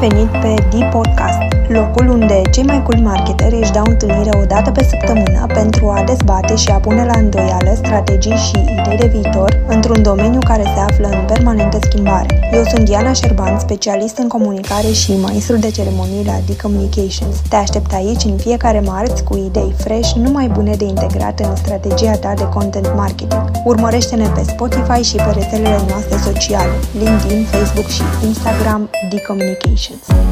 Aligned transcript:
venit 0.00 0.30
pe 0.42 0.54
D-Podcast, 0.70 1.40
locul 1.68 2.08
unde 2.08 2.40
cei 2.52 2.62
mai 2.62 2.82
cool 2.82 3.00
marketeri 3.02 3.54
își 3.60 3.72
dau 3.72 3.84
întâlnire 3.88 4.30
o 4.42 4.44
dată 4.44 4.70
pe 4.70 4.84
săptămână 4.84 5.46
pentru 5.54 5.88
a 5.88 6.02
dezbate 6.06 6.56
și 6.56 6.68
a 6.68 6.78
pune 6.78 7.04
la 7.04 7.18
îndoială 7.18 7.72
strategii 7.74 8.36
și 8.36 8.58
idei 8.78 8.96
de 8.96 9.06
viitor 9.06 9.64
într-un 9.68 10.02
domeniu 10.02 10.38
care 10.44 10.62
se 10.62 10.80
află 10.88 11.08
în 11.08 11.24
permanentă 11.26 11.78
schimbare. 11.82 12.50
Eu 12.52 12.64
sunt 12.64 12.84
Diana 12.84 13.12
Șerban, 13.12 13.58
specialist 13.58 14.16
în 14.18 14.28
comunicare 14.28 14.90
și 14.92 15.16
maestru 15.16 15.56
de 15.56 15.70
ceremonii 15.70 16.24
la 16.24 16.36
D-Communications. 16.46 17.36
Te 17.48 17.56
aștept 17.56 17.92
aici 17.92 18.24
în 18.24 18.36
fiecare 18.36 18.80
marți 18.80 19.24
cu 19.24 19.36
idei 19.36 19.74
fresh, 19.76 20.12
numai 20.12 20.48
bune 20.48 20.74
de 20.74 20.84
integrat 20.84 21.40
în 21.40 21.56
strategia 21.56 22.12
ta 22.12 22.32
de 22.36 22.48
content 22.48 22.92
marketing. 22.96 23.50
Urmărește-ne 23.64 24.28
pe 24.28 24.42
Spotify 24.46 25.02
și 25.02 25.14
pe 25.14 25.30
rețelele 25.34 25.80
noastre 25.88 26.16
sociale, 26.16 26.72
LinkedIn, 26.98 27.44
Facebook 27.44 27.86
și 27.86 28.02
Instagram 28.26 28.88
D-Communications. 29.90 30.30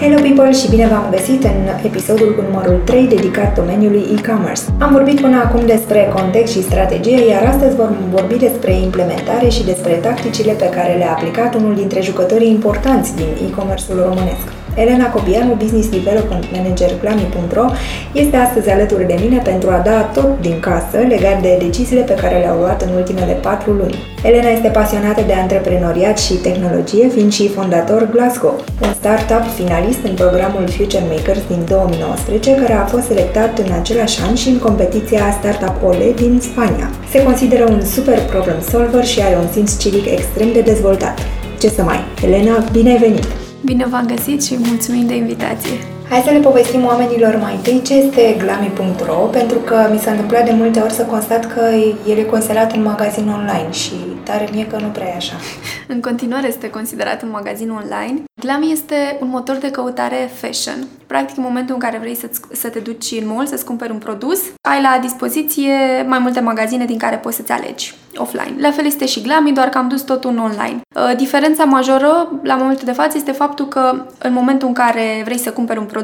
Hello 0.00 0.18
people 0.22 0.52
și 0.52 0.68
bine 0.68 0.86
v-am 0.86 1.06
găsit 1.10 1.44
în 1.44 1.58
episodul 1.84 2.34
cu 2.34 2.42
numărul 2.50 2.80
3 2.84 3.06
dedicat 3.06 3.54
domeniului 3.54 4.04
e-commerce. 4.16 4.62
Am 4.78 4.92
vorbit 4.92 5.20
până 5.20 5.36
acum 5.36 5.66
despre 5.66 6.10
context 6.14 6.52
și 6.52 6.62
strategie, 6.62 7.26
iar 7.28 7.44
astăzi 7.44 7.76
vom 7.76 7.96
vorbi 8.10 8.34
despre 8.34 8.72
implementare 8.72 9.48
și 9.48 9.64
despre 9.64 9.92
tacticile 9.92 10.52
pe 10.52 10.68
care 10.68 10.96
le-a 10.96 11.10
aplicat 11.10 11.54
unul 11.54 11.74
dintre 11.74 12.00
jucătorii 12.00 12.50
importanți 12.50 13.16
din 13.16 13.28
e-commerce-ul 13.48 14.02
românesc. 14.02 14.57
Elena 14.82 15.08
Cobianu, 15.14 15.54
Business 15.54 15.88
Development 15.88 16.44
Manager 16.56 16.90
Glami.ro, 17.00 17.66
este 18.12 18.36
astăzi 18.36 18.70
alături 18.70 19.06
de 19.06 19.16
mine 19.24 19.38
pentru 19.50 19.70
a 19.70 19.78
da 19.78 19.98
tot 20.16 20.40
din 20.40 20.60
casă 20.60 20.96
legat 21.08 21.42
de 21.42 21.56
deciziile 21.64 22.02
pe 22.02 22.14
care 22.14 22.38
le-au 22.38 22.58
luat 22.58 22.82
în 22.82 22.90
ultimele 22.96 23.32
patru 23.32 23.70
luni. 23.72 23.98
Elena 24.22 24.48
este 24.48 24.68
pasionată 24.68 25.22
de 25.26 25.32
antreprenoriat 25.32 26.18
și 26.18 26.34
tehnologie, 26.34 27.08
fiind 27.08 27.32
și 27.32 27.48
fondator 27.48 28.08
Glasgow, 28.12 28.54
un 28.82 28.92
startup 29.00 29.44
finalist 29.58 30.02
în 30.08 30.14
programul 30.14 30.66
Future 30.76 31.04
Makers 31.10 31.44
din 31.48 31.62
2019, 31.68 32.54
care 32.54 32.72
a 32.72 32.84
fost 32.84 33.06
selectat 33.06 33.58
în 33.58 33.72
același 33.80 34.20
an 34.28 34.34
și 34.34 34.48
în 34.48 34.58
competiția 34.58 35.36
Startup 35.38 35.76
Ole 35.88 36.12
din 36.16 36.40
Spania. 36.40 36.90
Se 37.10 37.22
consideră 37.22 37.64
un 37.70 37.80
super 37.84 38.18
problem 38.32 38.60
solver 38.70 39.04
și 39.04 39.22
are 39.22 39.36
un 39.36 39.48
simț 39.52 39.78
civic 39.78 40.06
extrem 40.10 40.52
de 40.52 40.60
dezvoltat. 40.60 41.18
Ce 41.60 41.68
să 41.68 41.82
mai, 41.82 42.00
Elena, 42.24 42.64
bine 42.72 42.90
ai 42.90 42.98
venit! 42.98 43.47
Bine 43.64 43.86
v-am 43.86 44.06
găsit 44.06 44.44
și 44.44 44.56
mulțumim 44.58 45.06
de 45.06 45.16
invitație! 45.16 45.97
Hai 46.10 46.22
să 46.24 46.30
le 46.30 46.38
povestim 46.38 46.84
oamenilor 46.84 47.36
mai 47.36 47.54
întâi 47.54 47.82
ce 47.82 47.94
este 47.94 48.36
glami.ro, 48.38 49.14
pentru 49.14 49.58
că 49.58 49.88
mi 49.92 49.98
s-a 49.98 50.10
întâmplat 50.10 50.44
de 50.44 50.52
multe 50.52 50.80
ori 50.80 50.92
să 50.92 51.04
constat 51.04 51.52
că 51.54 51.60
el 52.06 52.18
e 52.18 52.22
considerat 52.22 52.76
un 52.76 52.82
magazin 52.82 53.28
online 53.28 53.70
și 53.70 53.92
tare 54.24 54.48
mie 54.52 54.66
că 54.66 54.76
nu 54.76 54.88
prea 54.88 55.08
e 55.08 55.16
așa. 55.16 55.34
În 55.94 56.00
continuare 56.00 56.46
este 56.46 56.70
considerat 56.70 57.22
un 57.22 57.30
magazin 57.30 57.70
online. 57.70 58.22
Glami 58.40 58.72
este 58.72 59.18
un 59.20 59.28
motor 59.28 59.56
de 59.56 59.70
căutare 59.70 60.30
fashion. 60.34 60.86
Practic, 61.06 61.36
în 61.36 61.42
momentul 61.42 61.74
în 61.74 61.80
care 61.80 61.98
vrei 61.98 62.14
să, 62.14 62.30
să 62.52 62.68
te 62.68 62.78
duci 62.78 63.10
în 63.20 63.26
mall, 63.26 63.46
să-ți 63.46 63.64
cumperi 63.64 63.92
un 63.92 63.98
produs, 63.98 64.40
ai 64.60 64.82
la 64.82 64.98
dispoziție 65.00 65.74
mai 66.06 66.18
multe 66.18 66.40
magazine 66.40 66.84
din 66.84 66.98
care 66.98 67.16
poți 67.16 67.36
să-ți 67.36 67.52
alegi 67.52 67.94
offline. 68.16 68.54
La 68.58 68.70
fel 68.70 68.84
este 68.84 69.06
și 69.06 69.22
Glami, 69.22 69.52
doar 69.52 69.68
că 69.68 69.78
am 69.78 69.88
dus 69.88 70.02
totul 70.02 70.30
în 70.30 70.38
online. 70.38 70.80
Uh, 70.94 71.16
diferența 71.16 71.64
majoră 71.64 72.40
la 72.42 72.54
momentul 72.54 72.84
de 72.84 72.92
față 72.92 73.16
este 73.16 73.32
faptul 73.32 73.68
că 73.68 74.04
în 74.18 74.32
momentul 74.32 74.68
în 74.68 74.74
care 74.74 75.22
vrei 75.24 75.38
să 75.38 75.50
cumperi 75.50 75.78
un 75.78 75.84
produs, 75.84 75.97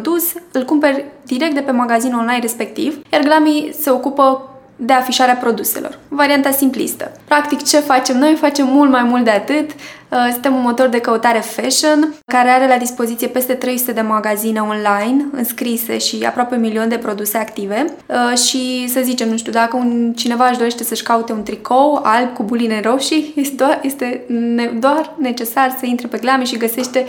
îl 0.53 0.65
cumperi 0.65 1.05
direct 1.23 1.55
de 1.55 1.61
pe 1.61 1.71
magazinul 1.71 2.19
online 2.19 2.41
respectiv, 2.41 2.99
iar 3.13 3.23
Glami 3.23 3.75
se 3.81 3.91
ocupă 3.91 4.49
de 4.77 4.93
afișarea 4.93 5.35
produselor. 5.35 5.99
Varianta 6.09 6.51
simplistă. 6.51 7.13
Practic, 7.25 7.63
ce 7.63 7.79
facem 7.79 8.19
noi? 8.19 8.35
Facem 8.35 8.67
mult 8.67 8.91
mai 8.91 9.03
mult 9.03 9.25
de 9.25 9.31
atât. 9.31 9.71
Uh, 9.71 10.29
suntem 10.33 10.55
un 10.55 10.63
motor 10.63 10.89
de 10.89 10.99
căutare 10.99 11.39
fashion 11.39 12.15
care 12.27 12.49
are 12.49 12.67
la 12.67 12.77
dispoziție 12.77 13.27
peste 13.27 13.55
300 13.55 13.93
de 13.93 14.01
magazine 14.01 14.61
online 14.61 15.25
înscrise 15.33 15.99
și 15.99 16.25
aproape 16.27 16.55
un 16.55 16.61
milion 16.61 16.89
de 16.89 16.99
produse 16.99 17.39
active 17.39 17.85
uh, 18.07 18.39
și 18.39 18.89
să 18.89 19.01
zicem, 19.03 19.29
nu 19.29 19.37
știu, 19.37 19.53
dacă 19.53 19.77
un, 19.77 20.13
cineva 20.17 20.49
își 20.49 20.59
dorește 20.59 20.85
să-și 20.85 21.03
caute 21.03 21.33
un 21.33 21.43
tricou 21.43 22.01
alb 22.03 22.35
cu 22.35 22.43
buline 22.43 22.81
roșii, 22.81 23.33
este 23.37 23.55
doar, 23.55 23.79
este 23.83 24.25
ne, 24.29 24.67
doar 24.67 25.15
necesar 25.19 25.77
să 25.79 25.87
intre 25.87 26.07
pe 26.07 26.19
Glami 26.19 26.45
și 26.45 26.57
găsește 26.57 27.07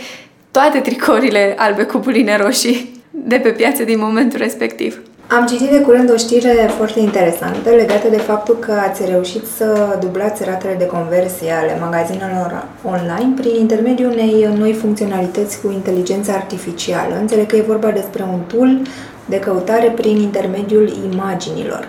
toate 0.58 0.78
tricourile 0.78 1.54
albe 1.58 1.82
cu 1.82 1.98
buline 1.98 2.36
roșii 2.36 3.02
de 3.10 3.36
pe 3.36 3.48
piață 3.48 3.82
din 3.82 3.98
momentul 3.98 4.38
respectiv. 4.38 5.02
Am 5.38 5.46
citit 5.46 5.70
de 5.70 5.80
curând 5.80 6.10
o 6.12 6.16
știre 6.16 6.70
foarte 6.76 7.00
interesantă 7.00 7.70
legată 7.70 8.08
de 8.08 8.16
faptul 8.16 8.56
că 8.58 8.72
ați 8.72 9.02
reușit 9.06 9.42
să 9.56 9.98
dublați 10.00 10.44
ratele 10.44 10.74
de 10.78 10.86
conversie 10.86 11.52
ale 11.52 11.78
magazinelor 11.80 12.66
online 12.84 13.32
prin 13.36 13.54
intermediul 13.54 14.10
unei 14.10 14.48
noi 14.56 14.72
funcționalități 14.72 15.60
cu 15.60 15.70
inteligență 15.70 16.30
artificială. 16.30 17.14
Înțeleg 17.20 17.46
că 17.46 17.56
e 17.56 17.72
vorba 17.74 17.90
despre 17.90 18.22
un 18.22 18.40
tool 18.46 18.80
de 19.24 19.38
căutare 19.38 19.88
prin 19.88 20.16
intermediul 20.16 20.92
imaginilor. 21.12 21.88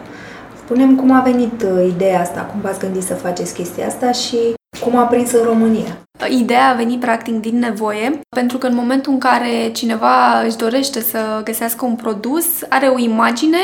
Spunem 0.64 0.96
cum 0.96 1.12
a 1.12 1.22
venit 1.22 1.64
uh, 1.64 1.88
ideea 1.96 2.22
asta, 2.22 2.42
cum 2.52 2.60
v-ați 2.62 2.80
gândit 2.80 3.04
să 3.04 3.14
faceți 3.14 3.54
chestia 3.54 3.88
asta 3.88 4.12
și 4.12 4.38
cum 4.84 4.98
a 4.98 5.04
prins 5.04 5.32
în 5.32 5.44
România. 5.44 6.07
Ideea 6.30 6.70
a 6.70 6.74
venit 6.74 7.00
practic 7.00 7.34
din 7.34 7.60
nevoie, 7.60 8.20
pentru 8.30 8.58
că 8.58 8.68
în 8.68 8.76
momentul 8.76 9.12
în 9.12 9.20
care 9.20 9.72
cineva 9.74 10.42
își 10.46 10.58
dorește 10.58 11.02
să 11.02 11.42
găsească 11.44 11.86
un 11.86 11.96
produs, 11.96 12.46
are 12.70 12.88
o 12.88 13.00
imagine 13.00 13.58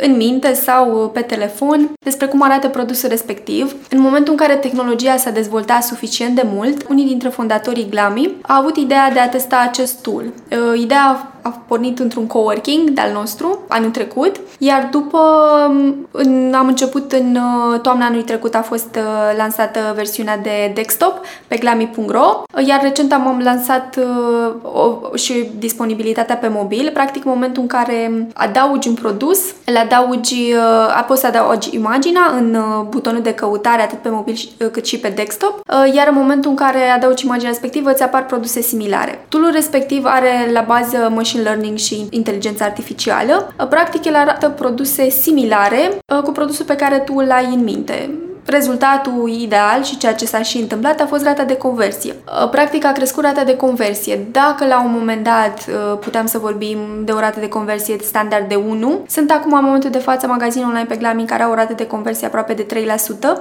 în 0.00 0.16
minte 0.16 0.52
sau 0.52 1.10
pe 1.12 1.20
telefon 1.20 1.90
despre 2.04 2.26
cum 2.26 2.42
arată 2.42 2.68
produsul 2.68 3.08
respectiv. 3.08 3.74
În 3.90 4.00
momentul 4.00 4.32
în 4.32 4.38
care 4.38 4.54
tehnologia 4.54 5.16
s-a 5.16 5.30
dezvoltat 5.30 5.82
suficient 5.82 6.34
de 6.34 6.46
mult, 6.54 6.86
unii 6.88 7.06
dintre 7.06 7.28
fondatorii 7.28 7.88
Glami 7.90 8.34
au 8.42 8.60
avut 8.60 8.76
ideea 8.76 9.10
de 9.10 9.18
a 9.18 9.28
testa 9.28 9.64
acest 9.68 10.02
tool. 10.02 10.24
Uh, 10.24 10.80
ideea 10.80 11.34
a 11.44 11.62
pornit 11.66 11.98
într-un 11.98 12.26
coworking 12.26 12.90
de-al 12.90 13.12
nostru 13.12 13.58
anul 13.68 13.90
trecut, 13.90 14.40
iar 14.58 14.88
după 14.90 15.18
în, 16.10 16.54
am 16.54 16.66
început 16.66 17.12
în 17.12 17.36
uh, 17.36 17.80
toamna 17.80 18.04
anului 18.04 18.24
trecut 18.24 18.54
a 18.54 18.62
fost 18.62 18.96
uh, 18.96 19.36
lansată 19.36 19.92
versiunea 19.94 20.38
de 20.38 20.70
desktop 20.74 21.20
pe 21.46 21.56
glami.ro, 21.92 22.42
iar 22.66 22.80
recent 22.82 23.12
am 23.12 23.40
lansat 23.44 23.96
uh, 23.96 24.54
o, 24.62 25.16
și 25.16 25.50
disponibilitatea 25.58 26.36
pe 26.36 26.48
mobil, 26.48 26.90
practic 26.92 27.24
în 27.24 27.30
momentul 27.34 27.62
în 27.62 27.68
care 27.68 28.28
adaugi 28.34 28.88
un 28.88 28.94
produs, 28.94 29.40
le 29.64 29.78
adaugi, 29.78 30.54
poți 31.06 31.20
să 31.20 31.26
adaugi 31.26 31.74
imaginea 31.74 32.32
în 32.36 32.56
butonul 32.88 33.22
de 33.22 33.34
căutare 33.34 33.82
atât 33.82 33.98
pe 33.98 34.08
mobil 34.08 34.36
cât 34.72 34.86
și 34.86 34.98
pe 34.98 35.08
desktop, 35.08 35.60
iar 35.94 36.08
în 36.08 36.14
momentul 36.14 36.50
în 36.50 36.56
care 36.56 36.88
adaugi 36.88 37.24
imaginea 37.24 37.50
respectivă 37.50 37.90
îți 37.90 38.02
apar 38.02 38.26
produse 38.26 38.60
similare. 38.60 39.24
Toolul 39.28 39.50
respectiv 39.52 40.04
are 40.04 40.50
la 40.52 40.64
bază 40.66 41.10
machine 41.14 41.34
machine 41.34 41.42
learning 41.42 41.78
și 41.78 42.06
inteligența 42.10 42.64
artificială. 42.64 43.54
Practic, 43.68 44.04
el 44.04 44.14
arată 44.14 44.48
produse 44.48 45.08
similare 45.08 45.90
uh, 46.06 46.22
cu 46.22 46.30
produsul 46.30 46.64
pe 46.64 46.76
care 46.76 46.98
tu 46.98 47.14
îl 47.16 47.30
ai 47.30 47.54
în 47.54 47.62
minte. 47.62 48.10
Rezultatul 48.44 49.30
ideal 49.30 49.82
și 49.82 49.96
ceea 49.96 50.14
ce 50.14 50.26
s-a 50.26 50.42
și 50.42 50.58
întâmplat 50.58 51.00
a 51.00 51.06
fost 51.06 51.24
rata 51.24 51.44
de 51.44 51.56
conversie. 51.56 52.14
Uh, 52.42 52.48
practic 52.50 52.84
a 52.84 52.92
crescut 52.92 53.24
rata 53.24 53.44
de 53.44 53.56
conversie. 53.56 54.26
Dacă 54.30 54.66
la 54.66 54.82
un 54.84 54.90
moment 54.98 55.24
dat 55.24 55.64
uh, 55.68 55.98
puteam 55.98 56.26
să 56.26 56.38
vorbim 56.38 56.78
de 57.04 57.12
o 57.12 57.18
rată 57.18 57.40
de 57.40 57.48
conversie 57.48 57.96
standard 58.02 58.48
de 58.48 58.54
1, 58.54 59.04
sunt 59.08 59.30
acum 59.30 59.52
în 59.52 59.64
momentul 59.64 59.90
de 59.90 59.98
față 59.98 60.26
magazine 60.26 60.64
online 60.64 60.84
pe 60.84 60.96
Glamin 60.96 61.26
care 61.26 61.42
au 61.42 61.50
o 61.50 61.54
rată 61.54 61.72
de 61.72 61.86
conversie 61.86 62.26
aproape 62.26 62.52
de 62.52 62.66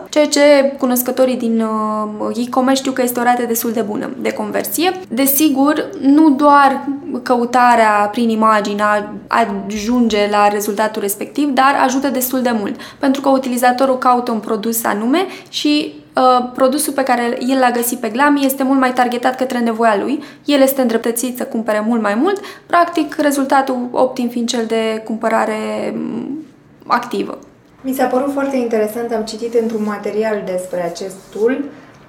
3%, 0.06 0.10
ceea 0.10 0.28
ce 0.28 0.76
cunoscătorii 0.78 1.38
din 1.38 1.62
uh, 1.62 2.46
e-commerce 2.46 2.80
știu 2.80 2.92
că 2.92 3.02
este 3.02 3.20
o 3.20 3.24
rată 3.24 3.44
destul 3.48 3.72
de 3.72 3.82
bună 3.82 4.10
de 4.18 4.32
conversie. 4.32 4.92
Desigur, 5.08 5.90
nu 6.02 6.30
doar 6.30 6.88
căutarea 7.24 8.10
prin 8.12 8.30
imagine 8.30 8.84
ajunge 9.28 10.28
la 10.32 10.48
rezultatul 10.48 11.02
respectiv, 11.02 11.50
dar 11.50 11.80
ajută 11.84 12.08
destul 12.08 12.42
de 12.42 12.56
mult, 12.60 12.76
pentru 13.00 13.22
că 13.22 13.30
utilizatorul 13.30 13.98
caută 13.98 14.32
un 14.32 14.40
produs 14.40 14.84
anume 14.94 15.26
și 15.50 15.94
uh, 16.16 16.50
produsul 16.54 16.94
pe 16.94 17.04
care 17.04 17.38
el 17.48 17.60
l-a 17.60 17.72
găsit 17.72 18.00
pe 18.00 18.10
Glami 18.10 18.46
este 18.46 18.64
mult 18.64 18.80
mai 18.80 18.94
targetat 18.94 19.36
către 19.36 19.60
nevoia 19.60 19.98
lui. 19.98 20.24
El 20.46 20.62
este 20.62 20.82
îndreptățit 20.82 21.38
să 21.38 21.44
cumpere 21.44 21.84
mult 21.88 22.02
mai 22.02 22.16
mult, 22.16 22.40
practic 22.66 23.16
rezultatul 23.16 23.88
optim 23.92 24.28
fiind 24.28 24.48
cel 24.48 24.66
de 24.66 25.02
cumpărare 25.06 25.94
mm, 25.96 26.46
activă. 26.88 27.38
Mi 27.82 27.94
s-a 27.94 28.06
părut 28.06 28.32
foarte 28.32 28.56
interesant, 28.58 29.12
am 29.12 29.24
citit 29.24 29.54
într-un 29.54 29.84
material 29.84 30.42
despre 30.46 30.82
acest 30.82 31.16
tool 31.32 31.64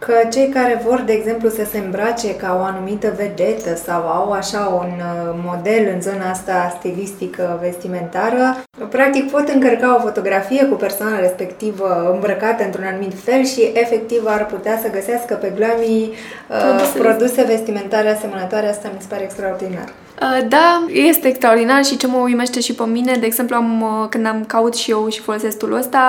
că 0.07 0.29
cei 0.33 0.49
care 0.49 0.83
vor, 0.87 1.01
de 1.01 1.13
exemplu, 1.13 1.49
să 1.49 1.65
se 1.71 1.79
îmbrace 1.79 2.37
ca 2.37 2.57
o 2.61 2.65
anumită 2.65 3.13
vedetă 3.17 3.75
sau 3.75 4.01
au 4.01 4.31
așa 4.31 4.59
un 4.83 4.93
uh, 4.99 5.35
model 5.45 5.93
în 5.95 6.01
zona 6.01 6.31
asta 6.31 6.75
stilistică 6.79 7.59
vestimentară, 7.63 8.63
practic 8.89 9.31
pot 9.31 9.49
încărca 9.49 9.97
o 9.97 10.01
fotografie 10.01 10.65
cu 10.65 10.75
persoana 10.75 11.19
respectivă 11.19 12.11
îmbrăcată 12.15 12.65
într-un 12.65 12.85
anumit 12.85 13.13
fel 13.25 13.45
și 13.45 13.71
efectiv 13.75 14.23
ar 14.27 14.47
putea 14.47 14.79
să 14.83 14.91
găsească 14.91 15.35
pe 15.35 15.53
Glami 15.57 16.13
uh, 16.49 16.95
produse 16.99 17.43
vestimentare 17.43 18.11
asemănătoare. 18.11 18.69
Asta 18.69 18.91
mi 18.95 19.01
se 19.01 19.07
pare 19.11 19.23
extraordinar. 19.23 19.89
Uh, 20.23 20.49
da, 20.49 20.87
este 20.89 21.29
extraordinar 21.29 21.85
și 21.85 21.97
ce 21.97 22.07
mă 22.07 22.19
uimește 22.19 22.61
și 22.61 22.75
pe 22.75 22.85
mine, 22.85 23.17
de 23.21 23.27
exemplu, 23.27 23.57
am, 23.57 23.81
uh, 23.81 24.09
când 24.09 24.27
am 24.27 24.45
caut 24.47 24.75
și 24.75 24.91
eu 24.91 25.09
și 25.09 25.21
folosesc 25.21 25.59
tool 25.59 25.73
ăsta, 25.73 26.01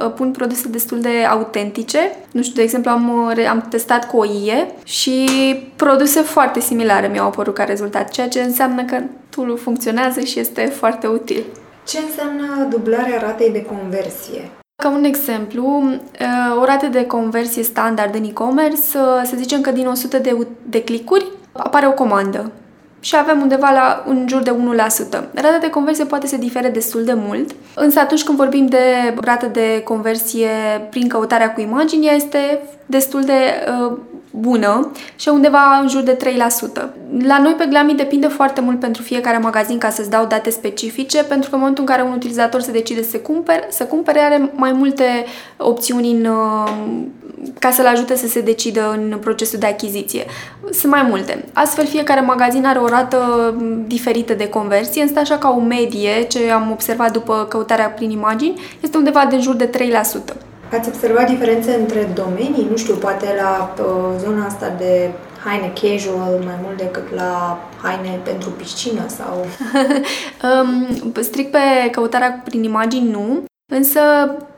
uh, 0.00 0.12
pun 0.16 0.30
produse 0.30 0.68
destul 0.68 1.00
de 1.00 1.24
autentice. 1.30 1.98
Nu 2.30 2.42
știu, 2.42 2.54
de 2.54 2.62
exemplu, 2.62 2.90
am 2.90 3.32
am 3.48 3.66
testat 3.70 4.10
cu 4.10 4.16
OIE 4.16 4.66
și 4.84 5.28
produse 5.76 6.20
foarte 6.20 6.60
similare 6.60 7.08
mi-au 7.08 7.26
apărut 7.26 7.54
ca 7.54 7.64
rezultat, 7.64 8.10
ceea 8.10 8.28
ce 8.28 8.40
înseamnă 8.40 8.84
că 8.84 9.02
tool 9.30 9.58
funcționează 9.58 10.20
și 10.20 10.38
este 10.38 10.64
foarte 10.64 11.06
util. 11.06 11.44
Ce 11.86 11.98
înseamnă 11.98 12.66
dublarea 12.70 13.18
ratei 13.18 13.50
de 13.50 13.62
conversie? 13.62 14.50
Ca 14.82 14.88
un 14.88 15.04
exemplu, 15.04 15.82
uh, 15.82 16.60
o 16.60 16.64
rată 16.64 16.86
de 16.86 17.06
conversie 17.06 17.62
standard 17.62 18.14
în 18.14 18.24
e-commerce, 18.24 18.80
uh, 18.94 19.22
să 19.24 19.36
zicem 19.36 19.60
că 19.60 19.70
din 19.70 19.86
100 19.86 20.18
de, 20.18 20.46
de 20.62 20.82
clicuri 20.82 21.26
apare 21.52 21.86
o 21.86 21.92
comandă 21.92 22.52
și 23.04 23.16
avem 23.16 23.40
undeva 23.40 23.70
la 23.70 24.02
în 24.06 24.26
jur 24.28 24.42
de 24.42 24.50
1%. 24.50 24.54
Rata 25.34 25.58
de 25.60 25.70
conversie 25.70 26.04
poate 26.04 26.26
să 26.26 26.36
difere 26.36 26.68
destul 26.68 27.04
de 27.04 27.14
mult, 27.14 27.50
însă 27.74 27.98
atunci 28.00 28.24
când 28.24 28.38
vorbim 28.38 28.66
de 28.66 29.14
rată 29.20 29.46
de 29.46 29.80
conversie 29.84 30.48
prin 30.90 31.08
căutarea 31.08 31.52
cu 31.52 31.60
imagini, 31.60 32.14
este 32.14 32.62
destul 32.86 33.22
de 33.22 33.32
uh, 33.32 33.96
bună 34.36 34.90
și 35.16 35.28
undeva 35.28 35.78
în 35.82 35.88
jur 35.88 36.02
de 36.02 36.16
3%. 36.16 36.88
La 37.26 37.38
noi 37.38 37.52
pe 37.52 37.66
Glami 37.68 37.94
depinde 37.94 38.26
foarte 38.26 38.60
mult 38.60 38.80
pentru 38.80 39.02
fiecare 39.02 39.38
magazin 39.38 39.78
ca 39.78 39.90
să-ți 39.90 40.10
dau 40.10 40.26
date 40.26 40.50
specifice, 40.50 41.24
pentru 41.24 41.48
că 41.48 41.54
în 41.54 41.60
momentul 41.60 41.84
în 41.88 41.94
care 41.94 42.02
un 42.08 42.12
utilizator 42.12 42.60
se 42.60 42.72
decide 42.72 43.02
să 43.02 43.16
cumpere, 43.16 43.66
să 43.68 43.84
cumpere 43.84 44.18
are 44.18 44.50
mai 44.54 44.72
multe 44.72 45.04
opțiuni 45.56 46.10
în, 46.10 46.24
uh, 46.24 46.70
ca 47.58 47.70
să-l 47.70 47.86
ajute 47.86 48.16
să 48.16 48.26
se 48.26 48.40
decidă 48.40 48.90
în 48.90 49.18
procesul 49.18 49.58
de 49.58 49.66
achiziție. 49.66 50.24
Sunt 50.70 50.92
mai 50.92 51.02
multe. 51.02 51.44
Astfel, 51.52 51.86
fiecare 51.86 52.20
magazin 52.20 52.66
are 52.66 52.78
o 52.78 52.86
rată 52.86 53.54
diferită 53.86 54.34
de 54.34 54.48
conversie, 54.48 55.02
însă 55.02 55.18
așa 55.18 55.38
ca 55.38 55.54
o 55.56 55.60
medie, 55.60 56.22
ce 56.28 56.50
am 56.50 56.70
observat 56.70 57.12
după 57.12 57.46
căutarea 57.48 57.88
prin 57.88 58.10
imagini, 58.10 58.60
este 58.80 58.96
undeva 58.96 59.26
de 59.28 59.34
în 59.34 59.40
jur 59.40 59.54
de 59.54 59.66
3%. 59.66 60.36
Ați 60.78 60.88
observat 60.88 61.28
diferențe 61.28 61.74
între 61.74 62.12
domenii? 62.14 62.66
Nu 62.70 62.76
știu, 62.76 62.94
poate 62.94 63.26
la 63.42 63.74
uh, 63.78 64.18
zona 64.18 64.44
asta 64.44 64.68
de 64.78 65.10
haine 65.44 65.72
casual 65.80 66.40
mai 66.44 66.58
mult 66.62 66.76
decât 66.76 67.14
la 67.14 67.58
haine 67.82 68.20
pentru 68.24 68.50
piscină 68.50 69.04
sau... 69.06 69.46
um, 70.48 71.12
strict 71.22 71.50
pe 71.50 71.90
căutarea 71.90 72.42
prin 72.44 72.62
imagini 72.62 73.10
nu, 73.10 73.44
Însă, 73.76 74.00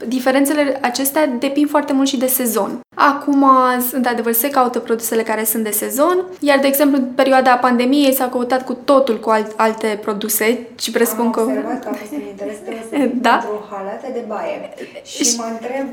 diferențele 0.07 0.79
acestea 0.81 1.27
depind 1.27 1.69
foarte 1.69 1.93
mult 1.93 2.09
și 2.09 2.17
de 2.17 2.27
sezon. 2.27 2.81
Acum, 2.95 3.47
într-adevăr, 3.93 4.33
se 4.33 4.51
caută 4.51 4.79
produsele 4.79 5.23
care 5.23 5.45
sunt 5.45 5.65
de 5.65 5.71
sezon, 5.71 6.25
iar, 6.41 6.59
de 6.59 6.67
exemplu, 6.67 6.97
în 6.97 7.05
perioada 7.05 7.57
pandemiei 7.57 8.15
s-a 8.15 8.29
căutat 8.29 8.65
cu 8.65 8.73
totul 8.73 9.21
cu 9.21 9.31
alt, 9.31 9.53
alte 9.57 9.99
produse 10.03 10.67
și 10.81 10.91
presupun 10.91 11.31
că... 11.31 11.41
Am 11.41 11.47
observat 11.47 11.83
că 11.83 11.89
a 11.89 11.93
fost 11.93 12.13
un 12.13 12.21
interes 12.29 12.57
da? 13.27 13.31
pentru 13.31 13.67
halate 13.71 14.11
de 14.13 14.25
baie. 14.27 14.75
Și 15.05 15.35
mă 15.37 15.45
întreb... 15.51 15.87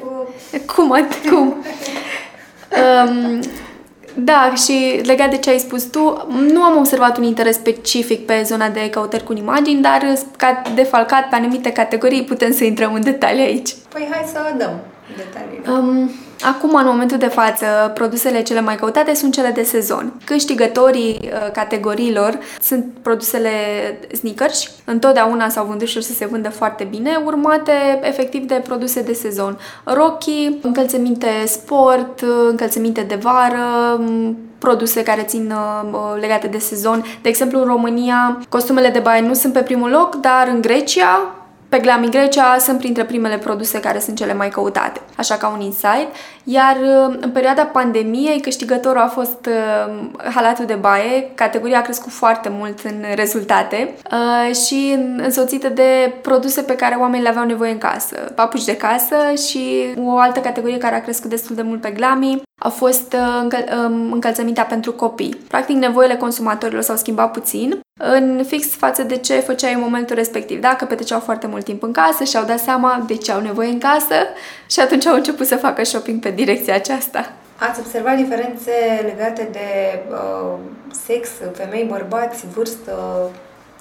Cum? 0.76 0.96
Cum? 1.30 1.48
um, 2.82 3.40
Da, 4.16 4.54
și 4.56 5.02
legat 5.04 5.30
de 5.30 5.38
ce 5.38 5.50
ai 5.50 5.58
spus 5.58 5.84
tu, 5.84 6.28
nu 6.52 6.62
am 6.62 6.78
observat 6.78 7.18
un 7.18 7.24
interes 7.24 7.56
specific 7.56 8.26
pe 8.26 8.42
zona 8.46 8.70
de 8.70 8.90
căutări 8.90 9.24
cu 9.24 9.34
imagini, 9.34 9.82
dar 9.82 10.02
ca 10.38 10.62
defalcat 10.76 11.30
pe 11.30 11.36
anumite 11.36 11.72
categorii 11.72 12.24
putem 12.24 12.52
să 12.54 12.64
intrăm 12.64 12.94
în 12.94 13.04
detalii 13.04 13.44
aici. 13.44 13.76
Păi 13.90 14.08
hai 14.12 14.24
să 14.34 14.40
dăm 14.58 14.80
detalii. 15.18 15.80
Um, 15.80 16.10
Acum, 16.44 16.76
în 16.76 16.86
momentul 16.86 17.18
de 17.18 17.28
față, 17.28 17.92
produsele 17.94 18.42
cele 18.42 18.62
mai 18.62 18.76
căutate 18.76 19.14
sunt 19.14 19.34
cele 19.34 19.50
de 19.50 19.64
sezon. 19.64 20.14
Câștigătorii 20.26 21.20
uh, 21.24 21.52
categoriilor 21.52 22.40
sunt 22.62 22.86
produsele 23.02 23.50
sneakers. 24.12 24.72
Întotdeauna 24.86 25.50
s-au 25.50 25.66
vândut 25.66 25.88
și 25.88 26.02
să 26.02 26.14
se 26.14 26.26
vândă 26.26 26.50
foarte 26.50 26.84
bine, 26.84 27.22
urmate 27.26 28.00
efectiv 28.02 28.48
de 28.48 28.62
produse 28.64 29.02
de 29.02 29.14
sezon. 29.14 29.60
Rochi, 29.84 30.58
încălțăminte 30.62 31.28
sport, 31.46 32.22
uh, 32.22 32.48
încălțăminte 32.50 33.02
de 33.02 33.16
vară, 33.16 34.00
produse 34.58 35.04
care 35.04 35.22
țin 35.22 35.54
uh, 35.92 36.20
legate 36.20 36.48
de 36.48 36.58
sezon. 36.58 37.06
De 37.22 37.30
exemplu, 37.30 37.60
în 37.60 37.66
România, 37.66 38.40
costumele 38.50 38.90
de 38.90 39.00
baie 39.00 39.22
nu 39.22 39.34
sunt 39.34 39.54
pe 39.54 39.60
primul 39.60 39.90
loc, 39.90 40.16
dar 40.16 40.48
în 40.48 40.62
Grecia 40.62 41.43
pe 41.74 41.80
Glami 41.80 42.10
Grecia 42.10 42.58
sunt 42.60 42.78
printre 42.78 43.04
primele 43.04 43.38
produse 43.38 43.80
care 43.80 44.00
sunt 44.00 44.18
cele 44.18 44.34
mai 44.34 44.50
căutate, 44.50 45.02
așa 45.18 45.36
ca 45.36 45.48
un 45.48 45.62
insight. 45.62 46.08
Iar 46.44 46.76
uh, 46.82 47.16
în 47.20 47.30
perioada 47.32 47.66
pandemiei, 47.66 48.40
câștigătorul 48.40 49.02
a 49.02 49.08
fost 49.08 49.48
uh, 49.48 50.30
halatul 50.34 50.66
de 50.66 50.74
baie, 50.74 51.32
categoria 51.36 51.78
a 51.78 51.82
crescut 51.82 52.12
foarte 52.12 52.50
mult 52.52 52.80
în 52.84 53.04
rezultate 53.16 53.94
uh, 54.12 54.56
și 54.56 54.98
însoțită 55.18 55.70
de 55.70 56.14
produse 56.22 56.62
pe 56.62 56.76
care 56.76 56.96
oamenii 56.96 57.24
le 57.24 57.30
aveau 57.30 57.46
nevoie 57.46 57.72
în 57.72 57.78
casă, 57.78 58.16
papuci 58.36 58.64
de 58.64 58.78
casă 58.78 59.16
și 59.48 59.94
o 59.98 60.18
altă 60.18 60.40
categorie 60.40 60.78
care 60.78 60.96
a 60.96 61.02
crescut 61.02 61.30
destul 61.30 61.56
de 61.56 61.62
mult 61.62 61.82
pe 61.82 61.90
Glami 61.90 62.42
a 62.64 62.70
fost 62.70 63.16
um, 63.86 64.12
încălțămintea 64.12 64.64
pentru 64.64 64.94
copii. 64.94 65.38
Practic, 65.48 65.76
nevoile 65.76 66.16
consumatorilor 66.16 66.82
s-au 66.82 66.96
schimbat 66.96 67.32
puțin 67.32 67.80
în 68.00 68.44
fix 68.48 68.68
față 68.68 69.04
de 69.04 69.18
ce 69.18 69.34
făceai 69.34 69.74
în 69.74 69.80
momentul 69.80 70.16
respectiv. 70.16 70.60
Dacă 70.60 70.86
petreceau 70.86 71.20
foarte 71.20 71.48
mult 71.48 71.63
timp 71.64 71.84
în 71.84 71.92
casă 71.92 72.24
și 72.24 72.38
au 72.38 72.46
dat 72.46 72.60
seama 72.60 73.04
de 73.08 73.16
ce 73.16 73.32
au 73.32 73.42
nevoie 73.42 73.70
în 73.70 73.80
casă 73.80 74.16
și 74.70 74.80
atunci 74.80 75.06
au 75.06 75.16
început 75.16 75.48
să 75.48 75.56
facă 75.56 75.84
shopping 75.84 76.20
pe 76.20 76.32
direcția 76.32 76.76
aceasta. 76.76 77.34
Ați 77.70 77.80
observat 77.80 78.16
diferențe 78.18 78.72
legate 79.06 79.50
de 79.52 80.00
uh, 80.10 80.58
sex, 81.06 81.30
femei, 81.54 81.88
bărbați, 81.90 82.46
vârstă, 82.56 82.94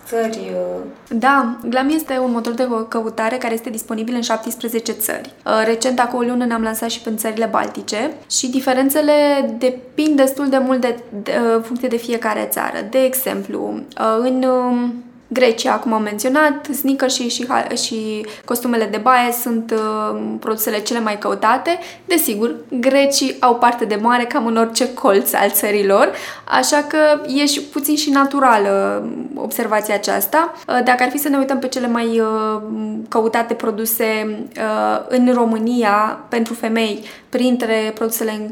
țări? 0.06 0.52
Uh? 0.55 0.82
Da, 1.08 1.56
Glam 1.69 1.88
este 1.88 2.19
un 2.19 2.31
motor 2.31 2.52
de 2.52 2.69
căutare 2.88 3.37
care 3.37 3.55
este 3.55 3.70
disponibil 3.70 4.14
în 4.14 4.20
17 4.20 4.93
țări. 4.93 5.32
Uh, 5.46 5.62
recent, 5.64 6.00
acum 6.00 6.19
o 6.19 6.23
lună, 6.23 6.44
ne-am 6.44 6.62
lansat 6.62 6.90
și 6.90 7.00
în 7.05 7.17
țările 7.17 7.46
baltice 7.50 8.11
și 8.31 8.50
diferențele 8.50 9.12
depind 9.58 10.17
destul 10.17 10.49
de 10.49 10.58
mult 10.58 10.81
de, 10.81 10.96
de, 11.11 11.19
de 11.23 11.38
uh, 11.56 11.62
funcție 11.64 11.88
de 11.88 11.96
fiecare 11.96 12.49
țară. 12.50 12.78
De 12.90 12.99
exemplu, 12.99 13.82
în 14.19 14.43
um, 14.43 15.05
Grecia, 15.32 15.75
cum 15.75 15.93
am 15.93 16.02
menționat, 16.02 16.69
sneakers 16.73 17.14
și, 17.14 17.29
și, 17.29 17.46
și 17.82 18.26
costumele 18.44 18.84
de 18.84 18.96
baie 18.96 19.32
sunt 19.32 19.75
uh, 19.76 20.20
produsele 20.40 20.79
cele 20.79 21.00
mai 21.00 21.19
căutate. 21.19 21.79
Desigur, 22.05 22.55
grecii 22.69 23.37
au 23.40 23.56
parte 23.56 23.84
de 23.84 23.94
mare 23.94 24.25
cam 24.25 24.46
în 24.46 24.56
orice 24.56 24.94
colț 24.94 25.32
al 25.32 25.50
țărilor, 25.50 26.12
așa 26.44 26.84
că 26.88 26.99
e 27.26 27.46
și 27.46 27.61
puțin 27.61 27.96
și 27.96 28.11
naturală 28.11 29.02
observația 29.34 29.94
aceasta. 29.94 30.52
Uh, 30.55 30.81
dacă 30.84 31.02
ar 31.02 31.11
fi 31.11 31.19
să 31.19 31.29
ne 31.29 31.38
uităm 31.38 31.58
pe 31.58 31.69
cele 31.69 31.87
mai 31.87 32.20
uh, 32.20 32.62
căutate 33.08 33.55
produse 33.55 34.38
uh, 34.56 35.05
în 35.08 35.33
România 35.33 36.25
pentru 36.28 36.54
femei, 36.54 37.04
printre 37.28 37.92
produsele 37.95 38.30
în 38.30 38.50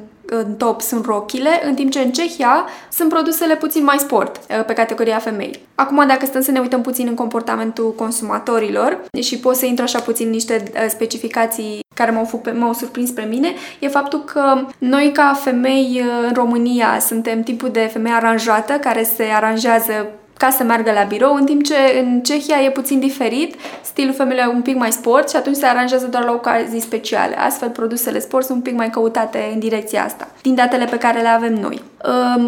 top 0.57 0.81
sunt 0.81 1.05
rochile, 1.05 1.61
în 1.65 1.75
timp 1.75 1.91
ce 1.91 2.01
în 2.01 2.13
Cehia 2.13 2.67
sunt 2.93 3.09
produsele 3.09 3.57
puțin 3.57 3.85
mai 3.85 3.99
sport 3.99 4.37
uh, 4.37 4.65
pe 4.65 4.73
categoria 4.73 5.19
femei. 5.19 5.61
Acum, 5.75 6.07
dacă 6.07 6.27
stăm 6.27 6.41
să 6.41 6.51
ne 6.51 6.61
uităm 6.61 6.81
puțin 6.81 7.07
în 7.07 7.15
comportamentul 7.15 7.95
consumatorilor 7.95 9.01
și 9.21 9.39
pot 9.39 9.57
să 9.57 9.67
intru 9.67 9.85
așa 9.85 9.99
puțin 9.99 10.31
niște 10.31 10.63
uh, 10.75 10.87
specificații 10.89 11.81
care 11.95 12.11
m-au, 12.11 12.43
m-au 12.59 12.73
surprins 12.73 13.11
pe 13.11 13.23
mine, 13.23 13.55
e 13.79 13.89
faptul 13.89 14.25
că 14.25 14.67
noi 14.79 15.11
ca 15.13 15.39
femei 15.43 16.03
uh, 16.05 16.27
în 16.27 16.35
România 16.35 16.99
suntem 16.99 17.43
tipul 17.43 17.71
de 17.71 17.89
femeie 17.93 18.15
aranjată 18.15 18.73
care 18.73 19.03
se 19.03 19.23
aranjează 19.23 20.07
ca 20.43 20.51
să 20.51 20.63
meargă 20.63 20.93
la 20.93 21.03
birou, 21.03 21.35
în 21.35 21.45
timp 21.45 21.63
ce 21.63 21.75
în 22.03 22.21
Cehia 22.21 22.63
e 22.65 22.71
puțin 22.71 22.99
diferit, 22.99 23.55
stilul 23.83 24.15
femeilor 24.15 24.47
e 24.47 24.55
un 24.55 24.63
pic 24.63 24.77
mai 24.77 24.93
sport 24.93 25.31
și 25.31 25.37
atunci 25.37 25.57
se 25.57 25.67
aranjează 25.67 26.07
doar 26.07 26.25
la 26.25 26.33
ocazii 26.33 26.81
speciale. 26.81 27.39
Astfel, 27.39 27.69
produsele 27.69 28.19
sport 28.19 28.45
sunt 28.45 28.57
un 28.57 28.63
pic 28.63 28.75
mai 28.75 28.91
căutate 28.91 29.51
în 29.53 29.59
direcția 29.59 30.05
asta, 30.05 30.29
din 30.43 30.55
datele 30.55 30.85
pe 30.85 30.99
care 30.99 31.21
le 31.21 31.29
avem 31.29 31.55
noi. 31.55 31.83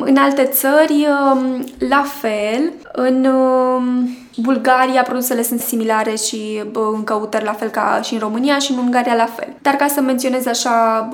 În 0.01 0.17
alte 0.17 0.45
țări, 0.45 1.07
la 1.89 2.05
fel, 2.21 2.73
în 2.93 3.29
Bulgaria 4.37 5.03
produsele 5.03 5.43
sunt 5.43 5.61
similare 5.61 6.15
și 6.15 6.63
în 6.95 7.05
căutări 7.05 7.45
la 7.45 7.53
fel 7.53 7.69
ca 7.69 8.01
și 8.03 8.15
în 8.15 8.21
România 8.21 8.59
și 8.59 8.73
în 8.73 8.79
Ungaria 8.79 9.15
la 9.15 9.29
fel. 9.37 9.49
Dar 9.63 9.75
ca 9.75 9.87
să 9.87 10.01
menționez 10.01 10.47
așa, 10.47 11.09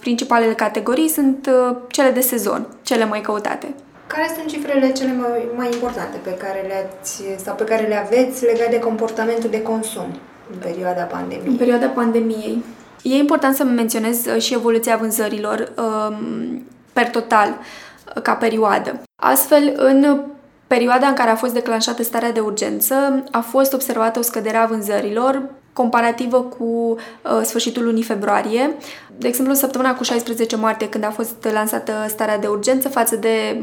principalele 0.00 0.52
categorii 0.52 1.08
sunt 1.08 1.50
cele 1.90 2.10
de 2.10 2.20
sezon, 2.20 2.66
cele 2.82 3.04
mai 3.04 3.20
căutate. 3.20 3.74
Care 4.08 4.32
sunt 4.36 4.48
cifrele 4.48 4.92
cele 4.92 5.12
mai, 5.12 5.48
mai 5.56 5.68
importante 5.72 6.16
pe 6.22 6.34
care 6.34 6.64
le-ați 6.66 7.22
sau 7.44 7.54
pe 7.54 7.64
care 7.64 7.86
le 7.86 7.96
aveți 7.96 8.44
legate 8.44 8.70
de 8.70 8.78
comportamentul 8.78 9.50
de 9.50 9.62
consum 9.62 10.18
în 10.52 10.58
perioada 10.58 11.02
pandemiei? 11.02 11.48
În 11.48 11.56
perioada 11.56 11.86
pandemiei. 11.86 12.64
E 13.02 13.14
important 13.14 13.54
să 13.54 13.64
menționez 13.64 14.26
uh, 14.26 14.40
și 14.40 14.54
evoluția 14.54 14.96
vânzărilor 14.96 15.72
um, 15.76 16.66
per 16.92 17.08
total 17.10 17.48
uh, 17.48 18.22
ca 18.22 18.34
perioadă. 18.34 19.02
Astfel, 19.22 19.72
în 19.76 20.20
perioada 20.66 21.06
în 21.06 21.14
care 21.14 21.30
a 21.30 21.36
fost 21.36 21.52
declanșată 21.52 22.02
starea 22.02 22.32
de 22.32 22.40
urgență, 22.40 23.24
a 23.30 23.40
fost 23.40 23.72
observată 23.72 24.18
o 24.18 24.22
scădere 24.22 24.56
a 24.56 24.66
vânzărilor 24.66 25.42
comparativă 25.72 26.42
cu 26.42 26.64
uh, 26.64 27.40
sfârșitul 27.42 27.84
lunii 27.84 28.02
februarie. 28.02 28.76
De 29.16 29.28
exemplu, 29.28 29.54
săptămâna 29.54 29.94
cu 29.94 30.02
16 30.02 30.56
martie, 30.56 30.88
când 30.88 31.04
a 31.04 31.10
fost 31.10 31.48
lansată 31.52 31.92
starea 32.08 32.38
de 32.38 32.46
urgență, 32.46 32.88
față 32.88 33.16
de 33.16 33.62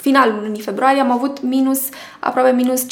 finalul 0.00 0.40
lunii 0.42 0.60
februarie 0.60 1.00
am 1.00 1.10
avut 1.10 1.42
minus, 1.42 1.80
aproape 2.20 2.50
minus 2.50 2.84
50% 2.84 2.86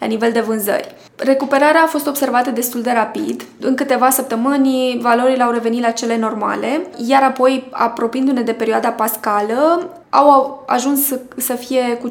la 0.00 0.06
nivel 0.06 0.32
de 0.32 0.40
vânzări. 0.40 0.94
Recuperarea 1.16 1.82
a 1.82 1.86
fost 1.86 2.06
observată 2.06 2.50
destul 2.50 2.82
de 2.82 2.90
rapid. 2.90 3.44
În 3.60 3.74
câteva 3.74 4.10
săptămâni, 4.10 4.98
valorile 5.00 5.42
au 5.42 5.52
revenit 5.52 5.82
la 5.82 5.90
cele 5.90 6.16
normale, 6.16 6.86
iar 7.06 7.22
apoi, 7.22 7.68
apropiindu-ne 7.70 8.42
de 8.42 8.52
perioada 8.52 8.88
pascală, 8.88 9.90
au 10.10 10.64
ajuns 10.66 11.06
să, 11.06 11.20
să 11.36 11.54
fie 11.54 11.98
cu 12.00 12.10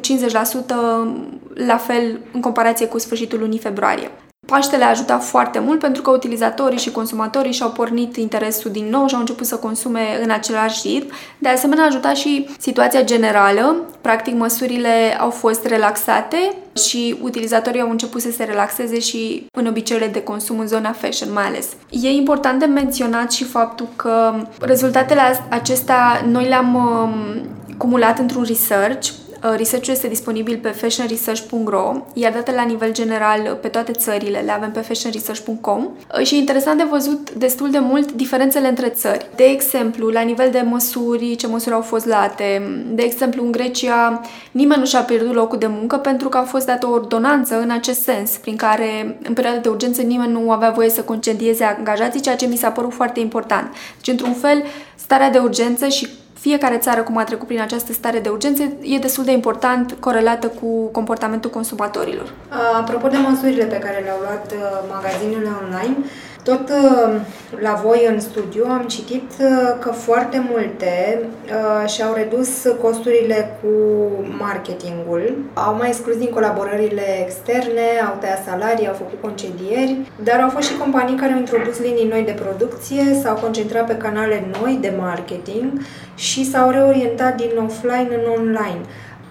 la 1.54 1.76
fel 1.76 2.20
în 2.32 2.40
comparație 2.40 2.86
cu 2.86 2.98
sfârșitul 2.98 3.38
lunii 3.38 3.58
februarie. 3.58 4.10
Paștele 4.52 4.84
a 4.84 4.88
ajutat 4.88 5.24
foarte 5.24 5.58
mult 5.58 5.78
pentru 5.78 6.02
că 6.02 6.10
utilizatorii 6.10 6.78
și 6.78 6.90
consumatorii 6.90 7.52
și-au 7.52 7.70
pornit 7.70 8.16
interesul 8.16 8.70
din 8.70 8.88
nou 8.90 9.06
și 9.06 9.14
au 9.14 9.20
început 9.20 9.46
să 9.46 9.56
consume 9.56 10.00
în 10.22 10.30
același 10.30 10.88
ritm. 10.88 11.12
De 11.38 11.48
asemenea, 11.48 11.82
a 11.82 11.86
ajutat 11.86 12.16
și 12.16 12.48
situația 12.58 13.04
generală. 13.04 13.76
Practic, 14.00 14.34
măsurile 14.34 15.16
au 15.20 15.30
fost 15.30 15.66
relaxate 15.66 16.54
și 16.86 17.16
utilizatorii 17.22 17.80
au 17.80 17.90
început 17.90 18.20
să 18.20 18.30
se 18.30 18.44
relaxeze 18.44 19.00
și 19.00 19.46
în 19.52 19.66
obiceiurile 19.66 20.12
de 20.12 20.22
consum 20.22 20.58
în 20.58 20.66
zona 20.66 20.92
fashion 20.92 21.32
mai 21.32 21.44
ales. 21.44 21.66
E 21.90 22.08
important 22.08 22.58
de 22.58 22.64
menționat 22.64 23.32
și 23.32 23.44
faptul 23.44 23.88
că 23.96 24.34
rezultatele 24.60 25.20
acestea 25.48 26.24
noi 26.30 26.48
le-am 26.48 26.74
um, 26.74 27.12
cumulat 27.76 28.18
într-un 28.18 28.44
research 28.46 29.08
Uh, 29.08 29.21
research-ul 29.42 29.92
este 29.92 30.08
disponibil 30.08 30.58
pe 30.58 30.68
fashionresearch.ro, 30.68 31.92
iar 32.12 32.32
datele 32.32 32.56
la 32.56 32.62
nivel 32.62 32.92
general 32.92 33.58
pe 33.60 33.68
toate 33.68 33.92
țările 33.92 34.38
le 34.38 34.52
avem 34.52 34.70
pe 34.70 34.80
fashionresearch.com 34.80 35.88
uh, 36.18 36.26
și 36.26 36.34
e 36.34 36.38
interesant 36.38 36.78
de 36.78 36.86
văzut 36.90 37.32
destul 37.32 37.70
de 37.70 37.78
mult 37.78 38.12
diferențele 38.12 38.68
între 38.68 38.88
țări. 38.88 39.26
De 39.36 39.44
exemplu, 39.44 40.08
la 40.08 40.20
nivel 40.20 40.50
de 40.50 40.60
măsuri, 40.60 41.36
ce 41.36 41.46
măsuri 41.46 41.74
au 41.74 41.80
fost 41.80 42.06
luate. 42.06 42.62
De 42.88 43.02
exemplu, 43.02 43.44
în 43.44 43.52
Grecia 43.52 44.20
nimeni 44.50 44.80
nu 44.80 44.86
și-a 44.86 45.00
pierdut 45.00 45.34
locul 45.34 45.58
de 45.58 45.66
muncă 45.66 45.96
pentru 45.96 46.28
că 46.28 46.36
a 46.36 46.42
fost 46.42 46.66
dată 46.66 46.86
o 46.86 46.90
ordonanță 46.90 47.60
în 47.60 47.70
acest 47.70 48.02
sens, 48.02 48.30
prin 48.30 48.56
care 48.56 49.18
în 49.22 49.32
perioada 49.32 49.58
de 49.60 49.68
urgență 49.68 50.02
nimeni 50.02 50.32
nu 50.32 50.50
avea 50.50 50.70
voie 50.70 50.90
să 50.90 51.02
concedieze 51.02 51.64
angajații, 51.64 52.20
ceea 52.20 52.36
ce 52.36 52.46
mi 52.46 52.56
s-a 52.56 52.70
părut 52.70 52.92
foarte 52.92 53.20
important. 53.20 53.74
Deci, 53.96 54.08
într-un 54.08 54.32
fel, 54.32 54.62
starea 54.94 55.30
de 55.30 55.38
urgență 55.38 55.88
și 55.88 56.08
fiecare 56.46 56.78
țară 56.78 57.00
cum 57.02 57.16
a 57.16 57.24
trecut 57.24 57.46
prin 57.46 57.60
această 57.60 57.92
stare 57.92 58.18
de 58.20 58.28
urgență 58.28 58.62
e 58.80 58.98
destul 58.98 59.24
de 59.24 59.32
important 59.32 59.96
corelată 60.00 60.46
cu 60.48 60.86
comportamentul 60.86 61.50
consumatorilor. 61.50 62.32
Apropo 62.80 63.08
de 63.08 63.16
măsurile 63.16 63.64
pe 63.64 63.78
care 63.84 63.98
le-au 64.04 64.20
luat 64.20 64.52
uh, 64.52 64.60
magazinele 64.94 65.50
online, 65.62 65.96
tot 66.42 66.68
uh, 66.68 67.20
la 67.60 67.80
voi 67.84 68.06
în 68.12 68.20
studiu 68.20 68.64
am 68.68 68.86
citit 68.86 69.30
uh, 69.40 69.76
că 69.78 69.90
foarte 69.90 70.46
multe 70.50 71.20
uh, 71.22 71.88
și-au 71.88 72.14
redus 72.14 72.48
costurile 72.80 73.58
cu 73.60 73.68
marketingul, 74.38 75.36
au 75.54 75.74
mai 75.74 75.88
exclus 75.88 76.16
din 76.16 76.30
colaborările 76.30 77.02
externe, 77.24 77.86
au 78.08 78.16
tăiat 78.20 78.44
salarii, 78.44 78.88
au 78.88 78.94
făcut 78.94 79.20
concedieri, 79.20 79.96
dar 80.22 80.40
au 80.40 80.48
fost 80.48 80.68
și 80.68 80.76
companii 80.76 81.16
care 81.16 81.32
au 81.32 81.38
introdus 81.38 81.80
linii 81.80 82.08
noi 82.08 82.22
de 82.22 82.38
producție, 82.44 83.18
s-au 83.22 83.34
concentrat 83.34 83.86
pe 83.86 83.96
canale 83.96 84.44
noi 84.60 84.78
de 84.80 84.92
marketing 84.98 85.80
și 86.14 86.50
s-au 86.50 86.70
reorientat 86.70 87.36
din 87.36 87.50
offline 87.64 88.08
în 88.22 88.30
online. 88.30 88.80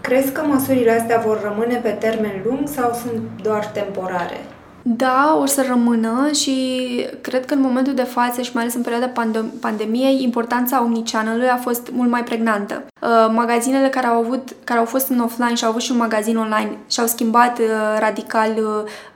Crezi 0.02 0.32
că 0.32 0.42
măsurile 0.42 0.92
astea 0.92 1.24
vor 1.26 1.42
rămâne 1.44 1.80
pe 1.84 1.90
termen 1.90 2.42
lung 2.46 2.68
sau 2.68 2.94
sunt 2.94 3.22
doar 3.44 3.66
temporare? 3.66 4.38
Da, 4.84 5.38
o 5.42 5.46
să 5.46 5.66
rămână 5.68 6.32
și 6.32 6.56
cred 7.22 7.46
că 7.46 7.54
în 7.54 7.62
momentul 7.62 7.94
de 7.94 8.04
față 8.04 8.42
și 8.42 8.52
mai 8.54 8.64
ales 8.64 8.76
în 8.76 8.82
perioada 8.82 9.12
pandemiei, 9.60 10.24
importanța 10.24 10.84
omnichannel 10.84 11.50
a 11.50 11.58
fost 11.58 11.92
mult 11.92 12.10
mai 12.10 12.24
pregnantă. 12.24 12.84
Uh, 13.02 13.32
magazinele 13.36 13.88
care 13.88 14.08
au 14.08 14.20
avut, 14.20 14.50
care 14.64 14.80
au 14.80 14.86
fost 14.86 15.10
în 15.10 15.20
offline 15.20 15.56
și 15.56 15.64
au 15.64 15.70
avut 15.70 15.82
și 15.82 15.92
un 15.92 15.98
magazin 15.98 16.38
online 16.38 16.78
și-au 16.90 17.08
schimbat 17.08 17.60
uh, 17.60 17.66
radical 18.00 18.52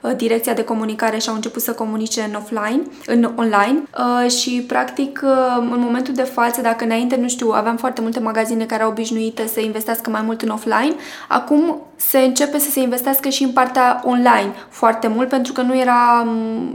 uh, 0.00 0.16
direcția 0.16 0.52
de 0.52 0.64
comunicare 0.64 1.18
și 1.18 1.28
au 1.28 1.34
început 1.34 1.62
să 1.62 1.72
comunice 1.72 2.20
în 2.20 2.34
offline, 2.34 2.82
în 3.06 3.30
online 3.36 3.82
și 4.28 4.64
practic 4.68 5.22
în 5.60 5.78
momentul 5.80 6.14
de 6.14 6.22
față, 6.22 6.60
dacă 6.60 6.84
înainte, 6.84 7.16
nu 7.16 7.28
știu, 7.28 7.50
aveam 7.50 7.76
foarte 7.76 8.00
multe 8.00 8.20
magazine 8.20 8.64
care 8.64 8.82
au 8.82 8.90
obișnuite 8.90 9.46
să 9.46 9.60
investească 9.60 10.10
mai 10.10 10.22
mult 10.24 10.42
în 10.42 10.48
offline, 10.48 10.94
acum 11.28 11.80
se 11.96 12.18
începe 12.18 12.58
să 12.58 12.70
se 12.70 12.80
investească 12.80 13.28
și 13.28 13.42
în 13.42 13.50
partea 13.50 14.02
online 14.04 14.52
foarte 14.68 15.08
mult 15.08 15.28
pentru 15.28 15.52
că 15.52 15.62
nu 15.62 15.78
era, 15.78 16.26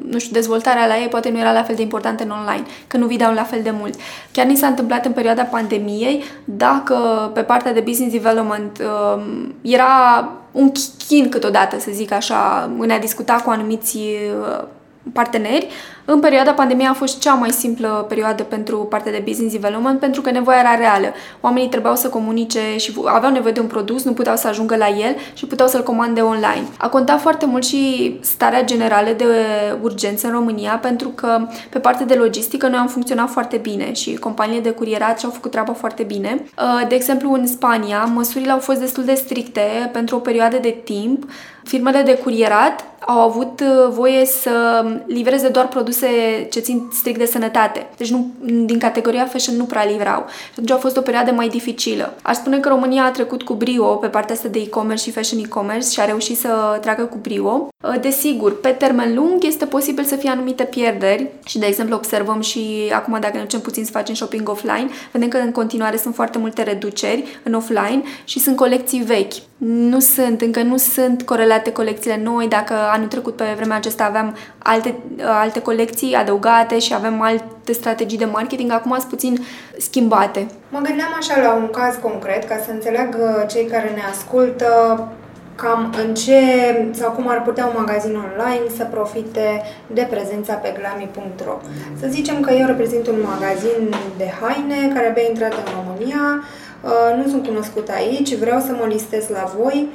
nu 0.10 0.20
știu, 0.20 0.34
dezvoltarea 0.34 0.88
la 0.88 0.98
ei 0.98 1.08
poate 1.08 1.30
nu 1.30 1.40
era 1.40 1.52
la 1.52 1.64
fel 1.64 1.76
de 1.76 1.82
importantă 1.82 2.24
în 2.24 2.30
online, 2.30 2.64
că 2.88 2.98
nu 2.98 3.06
videau 3.06 3.34
la 3.34 3.44
fel 3.44 3.60
de 3.64 3.72
mult. 3.80 3.94
Chiar 4.32 4.46
ni 4.46 4.56
s-a 4.56 4.68
întâmplat 4.68 5.06
în 5.06 5.12
perioada 5.12 5.44
pandemiei, 5.44 6.24
dacă 6.46 7.01
pe 7.34 7.42
partea 7.42 7.74
de 7.74 7.80
business 7.80 8.14
development 8.14 8.82
um, 8.82 9.56
era 9.62 10.30
un 10.52 10.72
chin 11.08 11.30
câteodată, 11.30 11.80
să 11.80 11.90
zic 11.92 12.12
așa, 12.12 12.72
în 12.78 12.90
a 12.90 12.98
discuta 12.98 13.34
cu 13.34 13.50
anumiți 13.50 13.98
uh, 13.98 14.64
parteneri, 15.14 15.68
în 16.06 16.20
perioada 16.20 16.52
pandemiei 16.52 16.88
a 16.88 16.94
fost 16.94 17.20
cea 17.20 17.34
mai 17.34 17.50
simplă 17.50 18.06
perioadă 18.10 18.44
pentru 18.44 18.78
partea 18.78 19.12
de 19.12 19.24
business 19.26 19.54
development 19.54 20.00
pentru 20.00 20.22
că 20.22 20.32
nevoia 20.32 20.60
era 20.60 20.76
reală. 20.76 21.14
Oamenii 21.42 21.70
trebuiau 21.70 21.96
să 21.96 22.10
comunice 22.10 22.60
și 22.78 22.94
aveau 23.06 23.32
nevoie 23.32 23.54
de 23.54 23.60
un 23.60 23.68
produs, 23.68 24.04
nu 24.04 24.14
puteau 24.14 24.36
să 24.36 24.48
ajungă 24.48 24.76
la 24.76 24.88
el 24.88 25.16
și 25.34 25.46
puteau 25.46 25.68
să-l 25.68 25.84
comande 25.84 26.22
online. 26.22 26.64
A 26.78 26.90
contat 26.90 27.22
foarte 27.22 27.46
mult 27.46 27.66
și 27.66 28.18
starea 28.22 28.64
generală 28.64 29.10
de 29.18 29.26
urgență 29.82 30.28
în 30.28 30.34
România 30.34 30.80
pentru 30.82 31.10
că 31.10 31.48
pe 31.70 31.80
partea 31.80 32.06
de 32.06 32.14
logistică 32.14 32.68
noi 32.68 32.80
am 32.80 32.88
funcționat 32.88 33.30
foarte 33.30 33.58
bine 33.58 33.94
și 33.94 34.16
companiile 34.16 34.62
de 34.62 34.70
curierat 34.70 35.20
și-au 35.20 35.32
făcut 35.32 35.52
treaba 35.52 35.74
foarte 35.74 36.04
bine. 36.04 36.44
Uh, 36.58 36.88
de 36.88 36.96
exemplu, 36.96 37.32
în 37.32 37.48
Spania, 37.48 38.04
măsurile 38.04 38.52
au 38.52 38.60
fost 38.60 38.80
destul 38.80 39.04
de 39.04 39.14
stricte 39.14 39.90
pentru 39.92 40.16
o 40.16 40.20
perioadă 40.20 40.58
de 40.58 40.82
timp. 40.84 41.26
Firmele 41.64 42.02
de 42.02 42.18
curierat 42.18 42.86
au 43.00 43.20
avut 43.20 43.60
uh, 43.60 43.90
voie 43.90 44.26
să 44.26 44.86
livreze 45.08 45.48
doar 45.48 45.68
produse 45.68 45.91
ce 46.50 46.60
țin 46.60 46.90
strict 46.92 47.18
de 47.18 47.26
sănătate. 47.26 47.88
Deci 47.98 48.12
nu, 48.12 48.32
din 48.42 48.80
categoria 48.80 49.26
fashion 49.26 49.56
nu 49.56 49.64
prea 49.64 49.86
livrau. 49.86 50.26
Și 50.28 50.50
atunci 50.52 50.72
a 50.72 50.78
fost 50.78 50.98
o 50.98 51.02
perioadă 51.02 51.32
mai 51.32 51.48
dificilă. 51.48 52.14
Aș 52.22 52.36
spune 52.36 52.60
că 52.60 52.70
România 52.70 53.04
a 53.04 53.12
trecut 53.12 53.44
cu 53.44 53.54
brio 53.54 53.86
pe 53.86 54.08
partea 54.08 54.36
asta 54.36 54.48
de 54.48 54.60
e-commerce 54.60 55.04
și 55.04 55.12
fashion 55.12 55.40
e-commerce 55.40 55.90
și 55.90 56.00
a 56.00 56.06
reușit 56.06 56.38
să 56.38 56.78
treacă 56.82 57.04
cu 57.04 57.18
brio. 57.22 57.68
Uh, 57.84 58.00
desigur, 58.02 58.60
pe 58.60 58.70
termen 58.70 59.16
lung 59.16 59.44
este 59.44 59.66
posibil 59.66 60.04
să 60.04 60.16
fie 60.16 60.30
anumite 60.30 60.64
pierderi 60.64 61.28
și, 61.46 61.60
de 61.60 61.66
exemplu, 61.66 61.96
observăm 61.96 62.42
și 62.42 62.92
acum 62.94 63.18
dacă 63.20 63.38
ne 63.38 63.42
ducem 63.42 63.60
puțin 63.60 63.86
să 63.86 63.92
facem 63.92 64.16
shopping 64.16 64.50
offline, 64.50 64.90
vedem 65.12 65.28
că 65.28 65.38
în 65.38 65.52
continuare 65.52 65.98
sunt 65.98 66.16
foarte 66.16 66.38
multe 66.38 66.64
reduceri 66.64 67.40
în 67.44 67.54
offline 67.54 68.02
și 68.24 68.40
sunt 68.40 68.56
colecții 68.56 69.00
vechi. 69.00 69.34
Nu 69.58 70.00
sunt, 70.00 70.42
încă 70.42 70.62
nu 70.62 70.78
sunt 70.78 71.22
corelate 71.22 71.72
colecțiile 71.72 72.22
noi. 72.24 72.48
Dacă 72.48 72.74
anul 72.92 73.08
trecut 73.08 73.36
pe 73.36 73.44
vremea 73.56 73.78
aceasta 73.78 74.04
aveam 74.04 74.36
alte, 74.58 74.96
alte 75.42 75.62
colecții 75.62 75.81
adăugate 76.16 76.80
și 76.80 76.94
avem 76.94 77.22
alte 77.22 77.74
strategii 77.74 78.18
de 78.18 78.26
marketing, 78.26 78.72
acum 78.72 78.96
sunt 78.98 79.10
puțin 79.10 79.38
schimbate. 79.78 80.48
Mă 80.70 80.80
gândeam 80.80 81.16
așa 81.20 81.42
la 81.42 81.54
un 81.54 81.70
caz 81.70 81.96
concret, 82.02 82.44
ca 82.44 82.58
să 82.66 82.72
înțeleagă 82.72 83.46
cei 83.50 83.66
care 83.66 83.92
ne 83.96 84.02
ascultă 84.12 84.68
cam 85.56 85.94
în 86.06 86.14
ce 86.14 86.42
sau 86.92 87.12
cum 87.12 87.28
ar 87.28 87.42
putea 87.42 87.66
un 87.66 87.74
magazin 87.78 88.16
online 88.16 88.66
să 88.78 88.84
profite 88.84 89.62
de 89.88 90.08
prezența 90.10 90.54
pe 90.54 90.74
glami.ro. 90.80 91.58
Să 92.00 92.08
zicem 92.10 92.40
că 92.40 92.52
eu 92.54 92.66
reprezint 92.66 93.08
un 93.08 93.20
magazin 93.34 93.96
de 94.18 94.30
haine 94.42 94.94
care 94.94 95.08
abia 95.08 95.28
intrat 95.30 95.54
în 95.54 95.68
România, 95.78 96.24
uh, 96.44 97.24
nu 97.24 97.30
sunt 97.30 97.46
cunoscut 97.48 97.90
aici, 97.90 98.36
vreau 98.36 98.60
să 98.60 98.72
mă 98.72 98.86
listez 98.88 99.28
la 99.28 99.52
voi, 99.58 99.88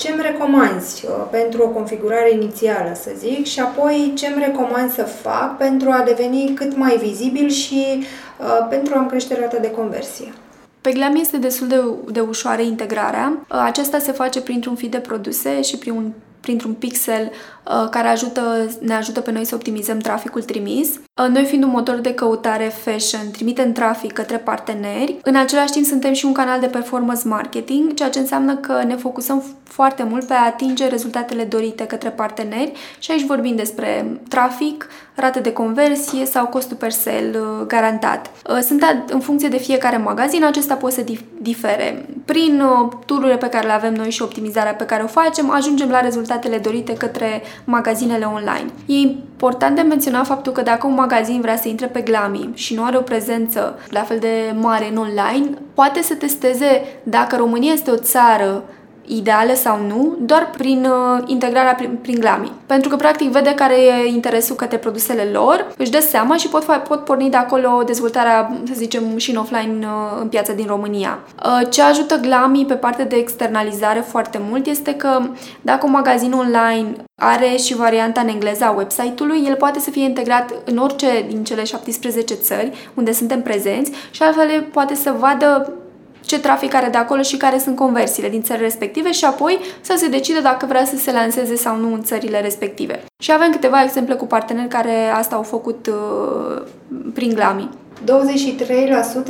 ce 0.00 0.10
îmi 0.10 0.22
recomanzi 0.22 1.04
uh, 1.06 1.10
pentru 1.30 1.62
o 1.62 1.68
configurare 1.68 2.32
inițială, 2.32 2.92
să 2.94 3.10
zic, 3.18 3.46
și 3.46 3.60
apoi 3.60 4.12
ce 4.16 4.26
îmi 4.26 4.44
recomand 4.44 4.92
să 4.92 5.02
fac 5.02 5.56
pentru 5.56 5.90
a 5.90 6.02
deveni 6.04 6.52
cât 6.54 6.76
mai 6.76 6.96
vizibil 6.96 7.48
și 7.48 8.04
uh, 8.38 8.66
pentru 8.68 8.94
a-mi 8.94 9.08
crește 9.08 9.38
rata 9.40 9.58
de 9.58 9.70
conversie. 9.70 10.32
Pe 10.80 10.92
Glam 10.92 11.14
este 11.14 11.36
destul 11.36 11.66
de, 11.66 11.80
de 12.12 12.20
ușoară 12.20 12.62
integrarea. 12.62 13.32
Uh, 13.40 13.62
acesta 13.64 13.98
se 13.98 14.12
face 14.12 14.40
printr-un 14.40 14.74
feed 14.74 14.90
de 14.90 14.98
produse 14.98 15.62
și 15.62 15.78
prin 15.78 15.92
un 15.92 16.12
printr-un 16.40 16.72
pixel 16.72 17.24
uh, 17.24 17.59
care 17.90 18.08
ajută, 18.08 18.70
ne 18.80 18.94
ajută 18.94 19.20
pe 19.20 19.30
noi 19.30 19.44
să 19.44 19.54
optimizăm 19.54 19.98
traficul 19.98 20.42
trimis. 20.42 20.88
Uh, 20.94 21.26
noi 21.28 21.44
fiind 21.44 21.64
un 21.64 21.70
motor 21.70 21.94
de 21.94 22.14
căutare 22.14 22.64
fashion, 22.64 23.30
trimitem 23.30 23.72
trafic 23.72 24.12
către 24.12 24.36
parteneri. 24.36 25.18
În 25.22 25.36
același 25.36 25.72
timp 25.72 25.86
suntem 25.86 26.12
și 26.12 26.24
un 26.24 26.32
canal 26.32 26.60
de 26.60 26.66
performance 26.66 27.28
marketing, 27.28 27.94
ceea 27.94 28.10
ce 28.10 28.18
înseamnă 28.18 28.56
că 28.56 28.82
ne 28.86 28.96
focusăm 28.96 29.42
foarte 29.64 30.02
mult 30.02 30.26
pe 30.26 30.32
a 30.32 30.44
atinge 30.44 30.88
rezultatele 30.88 31.44
dorite 31.44 31.84
către 31.84 32.08
parteneri 32.08 32.72
și 32.98 33.10
aici 33.10 33.26
vorbim 33.26 33.56
despre 33.56 34.20
trafic, 34.28 34.88
rată 35.14 35.40
de 35.40 35.52
conversie 35.52 36.26
sau 36.26 36.46
costul 36.46 36.76
per 36.76 36.90
sale 36.90 37.32
uh, 37.34 37.66
garantat. 37.66 38.30
Sunt 38.62 39.04
în 39.08 39.20
funcție 39.20 39.48
de 39.48 39.56
fiecare 39.56 39.96
magazin, 39.96 40.44
acesta 40.44 40.74
poate 40.74 40.94
să 40.94 41.04
difere. 41.40 42.06
Prin 42.24 42.62
tururile 43.06 43.36
pe 43.36 43.48
care 43.48 43.66
le 43.66 43.72
avem 43.72 43.94
noi 43.94 44.10
și 44.10 44.22
optimizarea 44.22 44.74
pe 44.74 44.84
care 44.84 45.02
o 45.02 45.06
facem, 45.06 45.50
ajungem 45.50 45.88
la 45.90 46.00
rezultatele 46.00 46.58
dorite 46.58 46.92
către 46.92 47.42
magazinele 47.64 48.24
online. 48.24 48.66
E 48.86 48.94
important 48.94 49.76
de 49.76 49.82
menționat 49.82 50.26
faptul 50.26 50.52
că 50.52 50.62
dacă 50.62 50.86
un 50.86 50.94
magazin 50.94 51.40
vrea 51.40 51.56
să 51.56 51.68
intre 51.68 51.86
pe 51.86 52.00
Glami 52.00 52.50
și 52.54 52.74
nu 52.74 52.84
are 52.84 52.96
o 52.96 53.00
prezență 53.00 53.78
la 53.88 54.02
fel 54.02 54.18
de 54.18 54.54
mare 54.60 54.88
în 54.90 54.96
online, 54.96 55.58
poate 55.74 56.02
să 56.02 56.14
testeze 56.14 56.82
dacă 57.02 57.36
România 57.36 57.72
este 57.72 57.90
o 57.90 57.96
țară 57.96 58.64
ideale 59.16 59.54
sau 59.54 59.80
nu, 59.86 60.16
doar 60.20 60.50
prin 60.50 60.84
uh, 60.84 61.22
integrarea 61.26 61.74
prin, 61.74 61.98
prin 62.02 62.16
Glami. 62.20 62.52
Pentru 62.66 62.88
că, 62.88 62.96
practic, 62.96 63.30
vede 63.30 63.54
care 63.54 63.74
e 63.74 64.08
interesul 64.08 64.56
către 64.56 64.76
produsele 64.76 65.22
lor, 65.32 65.72
își 65.76 65.90
dă 65.90 66.00
seama 66.00 66.36
și 66.36 66.48
pot, 66.48 66.64
pot 66.64 67.04
porni 67.04 67.30
de 67.30 67.36
acolo 67.36 67.82
dezvoltarea, 67.86 68.60
să 68.66 68.72
zicem, 68.74 69.16
și 69.16 69.30
în 69.30 69.36
offline 69.36 69.78
uh, 69.80 70.18
în 70.20 70.28
piața 70.28 70.52
din 70.52 70.66
România. 70.66 71.18
Uh, 71.44 71.68
ce 71.70 71.82
ajută 71.82 72.16
Glami 72.16 72.64
pe 72.66 72.74
partea 72.74 73.04
de 73.04 73.16
externalizare 73.16 74.00
foarte 74.00 74.40
mult 74.50 74.66
este 74.66 74.94
că 74.94 75.20
dacă 75.60 75.86
un 75.86 75.92
magazin 75.92 76.32
online 76.32 76.92
are 77.16 77.56
și 77.56 77.76
varianta 77.76 78.20
în 78.20 78.28
engleză 78.28 78.64
a 78.64 78.74
website-ului, 78.76 79.44
el 79.46 79.54
poate 79.54 79.78
să 79.78 79.90
fie 79.90 80.04
integrat 80.04 80.54
în 80.64 80.76
orice 80.76 81.06
din 81.28 81.44
cele 81.44 81.64
17 81.64 82.34
țări 82.34 82.90
unde 82.94 83.12
suntem 83.12 83.42
prezenți 83.42 83.92
și 84.10 84.22
altfel 84.22 84.66
poate 84.72 84.94
să 84.94 85.14
vadă 85.18 85.72
ce 86.30 86.40
trafic 86.40 86.74
are 86.74 86.88
de 86.88 86.96
acolo 86.96 87.22
și 87.22 87.36
care 87.36 87.58
sunt 87.58 87.76
conversiile 87.76 88.28
din 88.28 88.42
țările 88.42 88.64
respective 88.64 89.12
și 89.12 89.24
apoi 89.24 89.58
să 89.80 89.94
se 89.96 90.08
decide 90.08 90.40
dacă 90.40 90.66
vrea 90.66 90.84
să 90.84 90.96
se 90.96 91.12
lanseze 91.12 91.56
sau 91.56 91.76
nu 91.76 91.92
în 91.92 92.02
țările 92.02 92.40
respective. 92.40 93.00
Și 93.22 93.32
avem 93.32 93.50
câteva 93.50 93.82
exemple 93.82 94.14
cu 94.14 94.26
parteneri 94.26 94.68
care 94.68 95.08
asta 95.14 95.36
au 95.36 95.42
făcut 95.42 95.86
uh, 95.86 96.62
prin 97.14 97.34
Glami. 97.34 97.68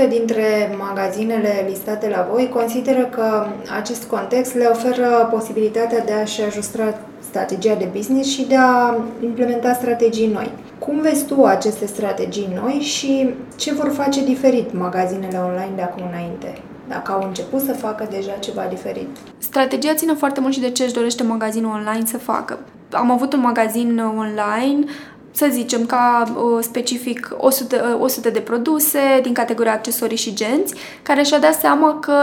23% 0.04 0.08
dintre 0.08 0.76
magazinele 0.78 1.66
listate 1.68 2.08
la 2.08 2.28
voi 2.32 2.48
consideră 2.48 3.04
că 3.04 3.46
acest 3.78 4.04
context 4.04 4.54
le 4.54 4.64
oferă 4.64 5.28
posibilitatea 5.32 6.04
de 6.04 6.12
a-și 6.12 6.42
ajusta 6.42 6.98
strategia 7.28 7.74
de 7.74 7.88
business 7.96 8.30
și 8.30 8.46
de 8.48 8.56
a 8.56 8.94
implementa 9.22 9.72
strategii 9.72 10.30
noi. 10.32 10.50
Cum 10.78 11.00
vezi 11.00 11.24
tu 11.24 11.44
aceste 11.44 11.86
strategii 11.86 12.58
noi 12.62 12.72
și 12.72 13.34
ce 13.56 13.72
vor 13.74 13.90
face 13.92 14.24
diferit 14.24 14.72
magazinele 14.72 15.38
online 15.38 15.72
de 15.76 15.82
acum 15.82 16.02
înainte? 16.08 16.62
Dacă 16.90 17.12
au 17.12 17.26
început 17.26 17.60
să 17.60 17.72
facă 17.72 18.08
deja 18.10 18.32
ceva 18.32 18.62
diferit. 18.68 19.08
Strategia 19.38 19.94
ține 19.94 20.14
foarte 20.14 20.40
mult 20.40 20.52
și 20.52 20.60
de 20.60 20.70
ce 20.70 20.82
își 20.82 20.92
dorește 20.92 21.22
magazinul 21.22 21.70
online 21.70 22.06
să 22.06 22.18
facă. 22.18 22.58
Am 22.92 23.10
avut 23.10 23.32
un 23.32 23.40
magazin 23.40 23.98
online 23.98 24.84
să 25.32 25.48
zicem, 25.50 25.86
ca 25.86 26.24
uh, 26.36 26.58
specific 26.62 27.34
100, 27.38 27.98
100 28.00 28.28
uh, 28.28 28.34
de 28.34 28.40
produse 28.40 28.98
din 29.22 29.32
categoria 29.32 29.72
accesorii 29.72 30.16
și 30.16 30.34
genți, 30.34 30.74
care 31.02 31.22
și-a 31.22 31.38
dat 31.38 31.54
seama 31.54 31.98
că 31.98 32.14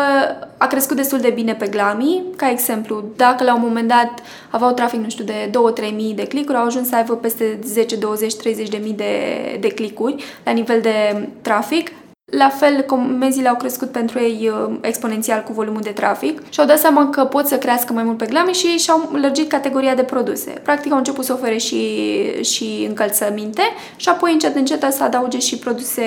a 0.57 0.67
crescut 0.67 0.95
destul 0.95 1.19
de 1.19 1.29
bine 1.29 1.53
pe 1.53 1.67
Glami. 1.67 2.23
Ca 2.35 2.49
exemplu, 2.49 3.03
dacă 3.15 3.43
la 3.43 3.55
un 3.55 3.61
moment 3.61 3.87
dat 3.87 4.13
aveau 4.49 4.71
trafic, 4.71 4.99
nu 4.99 5.09
știu, 5.09 5.23
de 5.23 5.51
2-3 5.89 5.95
mii 5.95 6.13
de 6.13 6.27
clicuri, 6.27 6.57
au 6.57 6.65
ajuns 6.65 6.87
să 6.87 6.95
aibă 6.95 7.15
peste 7.15 7.59
10, 7.63 7.95
20, 7.95 8.35
30 8.35 8.69
de 8.69 8.79
mii 8.83 8.93
de, 8.93 9.13
de 9.59 9.67
clicuri 9.67 10.23
la 10.43 10.51
nivel 10.51 10.81
de 10.81 11.27
trafic, 11.41 11.91
la 12.31 12.49
fel, 12.49 12.81
comenzile 12.81 13.47
au 13.47 13.55
crescut 13.55 13.91
pentru 13.91 14.19
ei 14.19 14.51
uh, 14.53 14.75
exponențial 14.81 15.43
cu 15.43 15.53
volumul 15.53 15.81
de 15.81 15.89
trafic 15.89 16.41
și 16.49 16.59
au 16.59 16.65
dat 16.65 16.79
seama 16.79 17.09
că 17.09 17.25
pot 17.25 17.47
să 17.47 17.57
crească 17.57 17.93
mai 17.93 18.03
mult 18.03 18.17
pe 18.17 18.25
glame 18.25 18.51
și 18.51 18.65
ei 18.65 18.77
și-au 18.77 19.09
lărgit 19.11 19.49
categoria 19.49 19.95
de 19.95 20.03
produse. 20.03 20.49
Practic 20.63 20.91
au 20.91 20.97
început 20.97 21.25
să 21.25 21.33
ofere 21.33 21.57
și, 21.57 21.79
și 22.43 22.85
încălțăminte 22.87 23.61
și 23.95 24.09
apoi 24.09 24.31
încet 24.31 24.55
încet 24.55 24.91
să 24.91 25.03
adauge 25.03 25.39
și 25.39 25.57
produse 25.57 26.03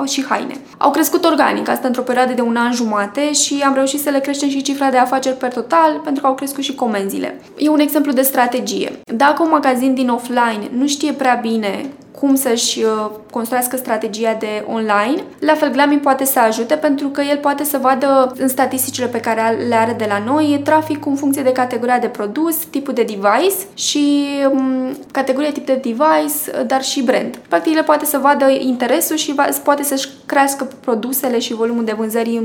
uh, 0.00 0.08
și 0.08 0.24
haine. 0.24 0.56
Au 0.78 0.90
crescut 0.90 1.24
organic, 1.24 1.68
asta 1.68 1.86
într-o 1.86 2.02
perioadă 2.02 2.32
de 2.32 2.42
un 2.42 2.56
an 2.56 2.72
jumate 2.72 3.32
și 3.32 3.62
am 3.66 3.74
reușit 3.74 4.00
să 4.00 4.10
le 4.10 4.20
creștem 4.20 4.48
și 4.48 4.62
cifra 4.62 4.90
de 4.90 4.96
afaceri 4.96 5.36
per 5.36 5.52
total 5.52 6.00
pentru 6.04 6.22
că 6.22 6.28
au 6.28 6.34
crescut 6.34 6.62
și 6.62 6.74
comenzile. 6.74 7.40
E 7.56 7.68
un 7.68 7.80
exemplu 7.80 8.12
de 8.12 8.22
strategie. 8.22 8.92
Dacă 9.14 9.42
un 9.42 9.50
magazin 9.50 9.94
din 9.94 10.08
offline 10.08 10.70
nu 10.72 10.86
știe 10.86 11.12
prea 11.12 11.38
bine 11.42 11.90
cum 12.22 12.34
să-și 12.34 12.82
uh, 12.82 13.10
construiască 13.30 13.76
strategia 13.76 14.36
de 14.38 14.64
online. 14.66 15.22
La 15.38 15.54
fel, 15.54 15.70
Glami 15.70 15.98
poate 15.98 16.24
să 16.24 16.38
ajute 16.38 16.74
pentru 16.74 17.08
că 17.08 17.20
el 17.20 17.36
poate 17.36 17.64
să 17.64 17.78
vadă 17.78 18.32
în 18.38 18.48
statisticile 18.48 19.06
pe 19.06 19.20
care 19.20 19.56
le 19.68 19.74
are 19.74 19.92
de 19.92 20.06
la 20.08 20.22
noi 20.26 20.60
traficul 20.64 21.10
în 21.10 21.16
funcție 21.16 21.42
de 21.42 21.52
categoria 21.52 21.98
de 21.98 22.06
produs, 22.06 22.56
tipul 22.56 22.94
de 22.94 23.02
device 23.02 23.56
și 23.74 24.26
um, 24.52 24.96
categoria 25.10 25.52
tip 25.52 25.66
de 25.66 25.80
device, 25.82 26.64
dar 26.66 26.82
și 26.82 27.02
brand. 27.02 27.36
Practic, 27.48 27.76
el 27.76 27.82
poate 27.82 28.04
să 28.04 28.18
vadă 28.18 28.48
interesul 28.58 29.16
și 29.16 29.34
va, 29.34 29.48
poate 29.64 29.82
să-și 29.82 30.08
crească 30.26 30.68
produsele 30.80 31.38
și 31.38 31.54
volumul 31.54 31.84
de 31.84 31.94
vânzări 31.96 32.42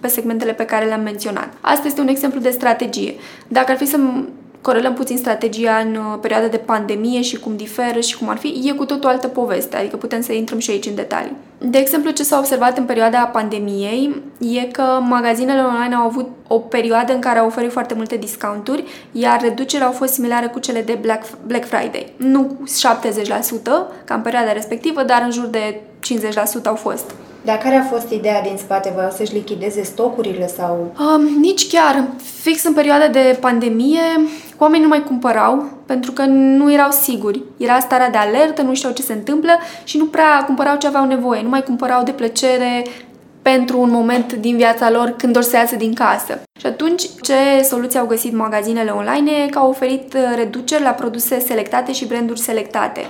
pe 0.00 0.08
segmentele 0.08 0.52
pe 0.52 0.64
care 0.64 0.86
le-am 0.86 1.02
menționat. 1.02 1.48
Asta 1.60 1.86
este 1.86 2.00
un 2.00 2.08
exemplu 2.08 2.40
de 2.40 2.50
strategie. 2.50 3.14
Dacă 3.48 3.70
ar 3.70 3.76
fi 3.76 3.86
să 3.86 3.96
corelăm 4.60 4.94
puțin 4.94 5.16
strategia 5.16 5.76
în 5.76 5.94
uh, 5.94 6.18
perioada 6.20 6.46
de 6.46 6.56
pandemie 6.56 7.22
și 7.22 7.38
cum 7.38 7.56
diferă 7.56 8.00
și 8.00 8.18
cum 8.18 8.28
ar 8.28 8.36
fi, 8.36 8.62
e 8.64 8.72
cu 8.72 8.84
tot 8.84 9.04
o 9.04 9.08
altă 9.08 9.28
poveste, 9.28 9.76
adică 9.76 9.96
putem 9.96 10.20
să 10.20 10.32
intrăm 10.32 10.58
și 10.58 10.70
aici 10.70 10.86
în 10.86 10.94
detalii. 10.94 11.36
De 11.58 11.78
exemplu, 11.78 12.10
ce 12.10 12.22
s-a 12.22 12.38
observat 12.38 12.78
în 12.78 12.84
perioada 12.84 13.18
pandemiei 13.18 14.22
e 14.38 14.64
că 14.64 14.82
magazinele 15.00 15.60
online 15.60 15.94
au 15.94 16.06
avut 16.06 16.28
o 16.48 16.58
perioadă 16.58 17.12
în 17.12 17.20
care 17.20 17.38
au 17.38 17.46
oferit 17.46 17.72
foarte 17.72 17.94
multe 17.94 18.16
discounturi, 18.16 18.84
iar 19.12 19.40
reducerea 19.40 19.86
au 19.86 19.92
fost 19.92 20.12
similare 20.12 20.46
cu 20.46 20.58
cele 20.58 20.82
de 20.82 20.98
Black, 21.00 21.24
Black 21.46 21.66
Friday. 21.66 22.12
Nu 22.16 22.58
70% 22.60 23.62
ca 24.04 24.14
în 24.14 24.20
perioada 24.20 24.52
respectivă, 24.52 25.02
dar 25.02 25.22
în 25.24 25.30
jur 25.30 25.46
de 25.46 25.80
50% 26.60 26.62
au 26.64 26.74
fost. 26.74 27.10
Dar 27.44 27.58
care 27.58 27.74
a 27.74 27.82
fost 27.82 28.10
ideea 28.10 28.42
din 28.42 28.56
spate? 28.56 28.90
Voiau 28.94 29.10
să-și 29.10 29.32
lichideze 29.32 29.82
stocurile 29.82 30.46
sau... 30.46 30.94
Um, 30.98 31.22
nici 31.40 31.68
chiar. 31.68 32.04
Fix 32.40 32.64
în 32.64 32.72
perioada 32.72 33.08
de 33.08 33.38
pandemie, 33.40 34.00
oamenii 34.62 34.82
nu 34.82 34.88
mai 34.88 35.02
cumpărau 35.02 35.70
pentru 35.86 36.12
că 36.12 36.24
nu 36.24 36.72
erau 36.72 36.90
siguri. 36.90 37.42
Era 37.56 37.78
starea 37.78 38.10
de 38.10 38.16
alertă, 38.18 38.62
nu 38.62 38.74
știau 38.74 38.92
ce 38.92 39.02
se 39.02 39.12
întâmplă 39.12 39.50
și 39.84 39.98
nu 39.98 40.06
prea 40.06 40.44
cumpărau 40.46 40.76
ce 40.76 40.86
aveau 40.86 41.06
nevoie. 41.06 41.42
Nu 41.42 41.48
mai 41.48 41.62
cumpărau 41.62 42.02
de 42.02 42.10
plăcere 42.10 42.84
pentru 43.42 43.80
un 43.80 43.90
moment 43.90 44.32
din 44.32 44.56
viața 44.56 44.90
lor 44.90 45.14
când 45.16 45.36
or 45.36 45.42
să 45.42 45.56
iasă 45.56 45.76
din 45.76 45.94
casă. 45.94 46.40
Și 46.58 46.66
atunci, 46.66 47.02
ce 47.20 47.62
soluție 47.62 47.98
au 47.98 48.06
găsit 48.06 48.32
magazinele 48.32 48.90
online 48.90 49.30
e 49.30 49.48
că 49.48 49.58
au 49.58 49.68
oferit 49.68 50.14
uh, 50.14 50.20
reduceri 50.36 50.82
la 50.82 50.90
produse 50.90 51.38
selectate 51.38 51.92
și 51.92 52.06
branduri 52.06 52.40
selectate 52.40 53.00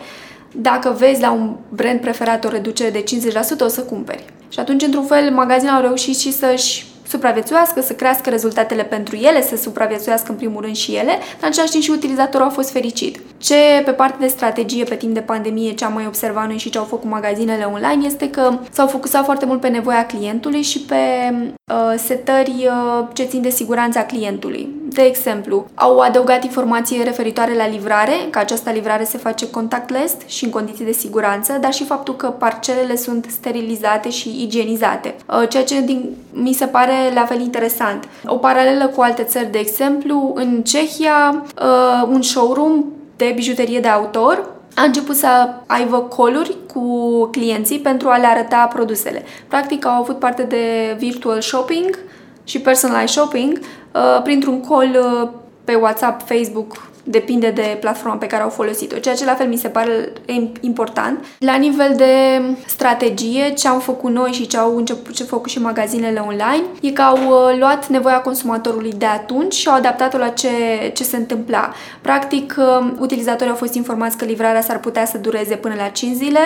dacă 0.53 0.95
vezi 0.99 1.21
la 1.21 1.31
un 1.31 1.57
brand 1.69 2.01
preferat 2.01 2.45
o 2.45 2.49
reducere 2.49 2.91
de 2.91 3.05
50%, 3.05 3.61
o 3.61 3.69
să 3.69 3.81
cumperi. 3.81 4.25
Și 4.49 4.61
atunci, 4.61 4.83
într-un 4.83 5.05
fel, 5.05 5.31
magazinele 5.31 5.77
au 5.77 5.83
reușit 5.83 6.19
și 6.19 6.33
să-și 6.33 6.85
supraviețuiască, 7.11 7.81
să 7.81 7.93
crească 7.93 8.31
rezultatele 8.31 8.85
pentru 8.85 9.17
ele, 9.17 9.43
să 9.43 9.57
supraviețuiască 9.57 10.31
în 10.31 10.37
primul 10.37 10.63
rând 10.63 10.77
și 10.77 10.95
ele, 10.95 11.13
dar 11.13 11.41
în 11.41 11.49
același 11.49 11.71
timp 11.71 11.83
și 11.83 11.91
utilizatorul 11.91 12.47
a 12.47 12.51
fost 12.51 12.71
fericit. 12.71 13.21
Ce 13.39 13.83
pe 13.85 13.91
partea 13.91 14.19
de 14.21 14.27
strategie 14.27 14.85
pe 14.85 14.95
timp 14.95 15.15
de 15.15 15.21
pandemie, 15.21 15.73
ce 15.73 15.85
am 15.85 15.93
mai 15.93 16.07
observat 16.07 16.47
noi 16.47 16.59
și 16.59 16.71
ce 16.71 16.79
au 16.79 16.85
făcut 16.85 17.11
magazinele 17.11 17.65
online 17.65 18.07
este 18.07 18.31
că 18.31 18.59
s-au 18.71 18.87
focusat 18.87 19.25
foarte 19.25 19.47
mult 19.47 19.61
pe 19.61 19.69
nevoia 19.69 20.07
clientului 20.07 20.63
și 20.63 20.79
pe 20.79 20.95
uh, 21.33 21.51
setări 21.97 22.55
uh, 22.67 23.07
ce 23.13 23.23
țin 23.23 23.43
de 23.43 23.51
siguranța 23.51 24.03
clientului. 24.05 24.69
De 24.89 25.03
exemplu, 25.03 25.67
au 25.75 25.99
adăugat 25.99 26.45
informații 26.45 27.03
referitoare 27.05 27.55
la 27.55 27.69
livrare, 27.69 28.13
că 28.31 28.39
această 28.39 28.71
livrare 28.71 29.05
se 29.05 29.19
face 29.19 29.51
contactless 29.51 30.15
și 30.27 30.45
în 30.45 30.51
condiții 30.51 30.85
de 30.85 30.93
siguranță, 30.93 31.59
dar 31.61 31.73
și 31.73 31.85
faptul 31.85 32.17
că 32.17 32.27
parcelele 32.27 32.97
sunt 32.97 33.27
sterilizate 33.29 34.11
și 34.11 34.43
igienizate, 34.43 35.15
uh, 35.27 35.49
ceea 35.49 35.65
ce 35.65 35.81
din, 35.81 36.17
mi 36.33 36.53
se 36.53 36.67
pare 36.67 36.93
la 37.15 37.25
fel 37.25 37.41
interesant. 37.41 38.09
O 38.27 38.37
paralelă 38.37 38.87
cu 38.87 39.01
alte 39.01 39.23
țări, 39.23 39.51
de 39.51 39.59
exemplu, 39.59 40.33
în 40.35 40.63
Cehia, 40.63 41.45
uh, 41.63 42.09
un 42.09 42.23
showroom 42.23 42.85
de 43.17 43.33
bijuterie 43.35 43.81
de 43.81 43.89
autor 43.89 44.60
a 44.81 44.85
început 44.85 45.17
să 45.17 45.49
aibă 45.67 45.99
coluri 45.99 46.57
cu 46.75 47.25
clienții 47.31 47.79
pentru 47.79 48.09
a 48.09 48.17
le 48.17 48.27
arăta 48.27 48.69
produsele. 48.73 49.25
Practic 49.49 49.87
au 49.87 50.01
avut 50.01 50.19
parte 50.19 50.43
de 50.43 50.97
virtual 50.99 51.41
shopping 51.41 51.99
și 52.45 52.61
personalized 52.61 53.09
shopping 53.09 53.59
uh, 53.59 54.23
printr-un 54.23 54.61
call 54.61 55.23
uh, 55.23 55.29
pe 55.65 55.75
WhatsApp, 55.75 56.27
Facebook, 56.29 56.90
depinde 57.05 57.51
de 57.51 57.77
platforma 57.81 58.17
pe 58.17 58.27
care 58.27 58.43
au 58.43 58.49
folosit-o, 58.49 58.99
ceea 58.99 59.15
ce 59.15 59.25
la 59.25 59.35
fel 59.35 59.49
mi 59.49 59.57
se 59.57 59.69
pare 59.69 60.13
important. 60.61 61.25
La 61.39 61.55
nivel 61.55 61.95
de 61.97 62.43
strategie, 62.67 63.51
ce 63.51 63.69
am 63.69 63.81
făcut 63.81 64.11
noi 64.11 64.31
și 64.31 64.47
ce 64.47 64.57
au 64.57 64.77
început 64.77 65.15
ce 65.15 65.25
făcut 65.25 65.51
și 65.51 65.61
magazinele 65.61 66.21
online, 66.21 66.63
e 66.81 66.91
că 66.91 67.03
au 67.03 67.17
uh, 67.17 67.59
luat 67.59 67.89
nevoia 67.89 68.21
consumatorului 68.21 68.93
de 68.93 69.07
atunci 69.07 69.55
și 69.55 69.69
au 69.69 69.75
adaptat-o 69.75 70.19
la 70.19 70.29
ce, 70.29 70.49
ce 70.95 71.05
se 71.05 71.17
întâmpla. 71.17 71.73
Practic, 72.01 72.55
uh, 72.59 72.93
utilizatorii 72.99 73.53
au 73.53 73.59
fost 73.59 73.75
informați 73.75 74.17
că 74.17 74.25
livrarea 74.25 74.61
s-ar 74.61 74.79
putea 74.79 75.05
să 75.05 75.19
dureze 75.19 75.55
până 75.55 75.75
la 75.75 75.89
5 75.89 76.17
zile, 76.17 76.41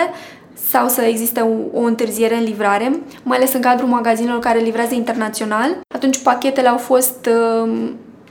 sau 0.69 0.87
să 0.87 1.01
existe 1.01 1.39
o, 1.39 1.79
o 1.79 1.83
întârziere 1.83 2.35
în 2.35 2.43
livrare, 2.43 2.99
mai 3.23 3.37
ales 3.37 3.53
în 3.53 3.61
cadrul 3.61 3.89
magazinelor 3.89 4.39
care 4.39 4.59
livrează 4.59 4.93
internațional. 4.93 5.77
Atunci 5.95 6.21
pachetele 6.21 6.67
au 6.67 6.77
fost 6.77 7.29
uh, 7.63 7.89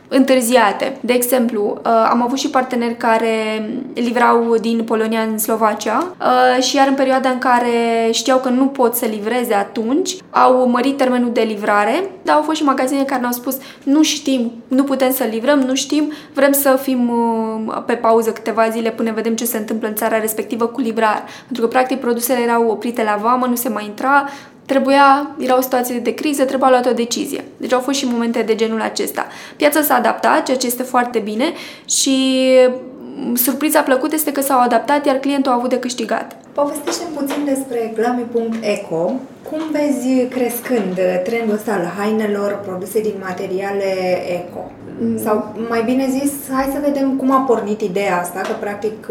întârziate. 0.09 0.97
De 1.01 1.13
exemplu, 1.13 1.81
uh, 1.85 2.09
am 2.11 2.23
avut 2.23 2.39
și 2.39 2.49
parteneri 2.49 2.97
care 2.97 3.69
livrau 3.95 4.57
din 4.61 4.85
Polonia 4.85 5.21
în 5.21 5.39
Slovacia 5.39 6.07
uh, 6.21 6.63
și 6.63 6.77
iar 6.77 6.89
în 6.89 6.95
perioada 6.95 7.29
în 7.29 7.39
care 7.39 8.11
știau 8.11 8.39
că 8.39 8.49
nu 8.49 8.67
pot 8.67 8.95
să 8.95 9.07
livreze 9.07 9.55
atunci, 9.55 10.17
au 10.31 10.69
mărit 10.69 10.97
termenul 10.97 11.33
de 11.33 11.41
livrare, 11.41 12.11
dar 12.23 12.37
au 12.37 12.43
fost 12.43 12.57
și 12.57 12.65
magazine 12.65 13.03
care 13.03 13.21
ne-au 13.21 13.33
spus 13.33 13.57
nu 13.83 14.03
știm, 14.03 14.53
nu 14.69 14.85
putem 14.85 15.13
să 15.13 15.25
livrăm, 15.25 15.59
nu 15.59 15.75
știm, 15.75 16.13
vrem 16.35 16.53
să 16.53 16.79
fim 16.83 17.09
uh, 17.09 17.83
pe 17.87 17.95
pauză 17.95 18.31
câteva 18.31 18.69
zile 18.69 18.91
până 18.91 19.13
vedem 19.13 19.35
ce 19.35 19.45
se 19.45 19.57
întâmplă 19.57 19.89
în 19.89 19.95
țara 19.95 20.19
respectivă 20.21 20.67
cu 20.67 20.81
livrare. 20.81 21.23
Pentru 21.45 21.63
că, 21.63 21.69
practic, 21.69 22.01
produsele 22.01 22.41
erau 22.41 22.67
oprite 22.69 23.03
la 23.03 23.19
vamă, 23.23 23.47
nu 23.47 23.55
se 23.55 23.69
mai 23.69 23.85
intra, 23.85 24.29
trebuia, 24.67 25.31
era 25.39 25.57
o 25.57 25.61
situație 25.61 25.99
de 25.99 26.15
criză, 26.15 26.45
trebuia 26.45 26.71
luat 26.71 26.87
o 26.87 26.93
decizie. 26.93 27.45
Deci 27.57 27.73
au 27.73 27.81
fost 27.81 27.99
și 27.99 28.07
momente 28.07 28.43
de 28.43 28.55
genul 28.55 28.81
acesta. 28.81 29.27
Piața 29.57 29.83
s-a 29.83 29.95
adaptat, 29.95 30.43
ceea 30.43 30.57
ce 30.57 30.67
este 30.67 30.83
foarte 30.83 31.19
bine 31.19 31.53
și 31.85 32.49
surpriza 33.35 33.81
plăcută 33.81 34.15
este 34.15 34.33
că 34.33 34.41
s-au 34.41 34.61
adaptat, 34.61 35.07
iar 35.07 35.17
clientul 35.17 35.53
a 35.53 35.55
avut 35.55 35.69
de 35.69 35.79
câștigat. 35.79 36.37
povestește 36.53 37.05
puțin 37.15 37.45
despre 37.45 37.93
glami.eco. 37.95 39.13
Cum 39.51 39.61
vezi 39.73 40.27
crescând 40.27 41.01
trendul 41.25 41.55
ăsta 41.55 41.73
al 41.73 41.93
hainelor 41.99 42.61
produse 42.67 43.01
din 43.01 43.15
materiale 43.21 43.93
eco? 44.29 44.71
Mm. 45.01 45.19
Sau, 45.19 45.55
mai 45.69 45.83
bine 45.83 46.07
zis, 46.11 46.33
hai 46.53 46.71
să 46.73 46.79
vedem 46.83 47.17
cum 47.17 47.31
a 47.31 47.41
pornit 47.41 47.81
ideea 47.81 48.21
asta, 48.21 48.41
că 48.41 48.53
practic 48.61 49.07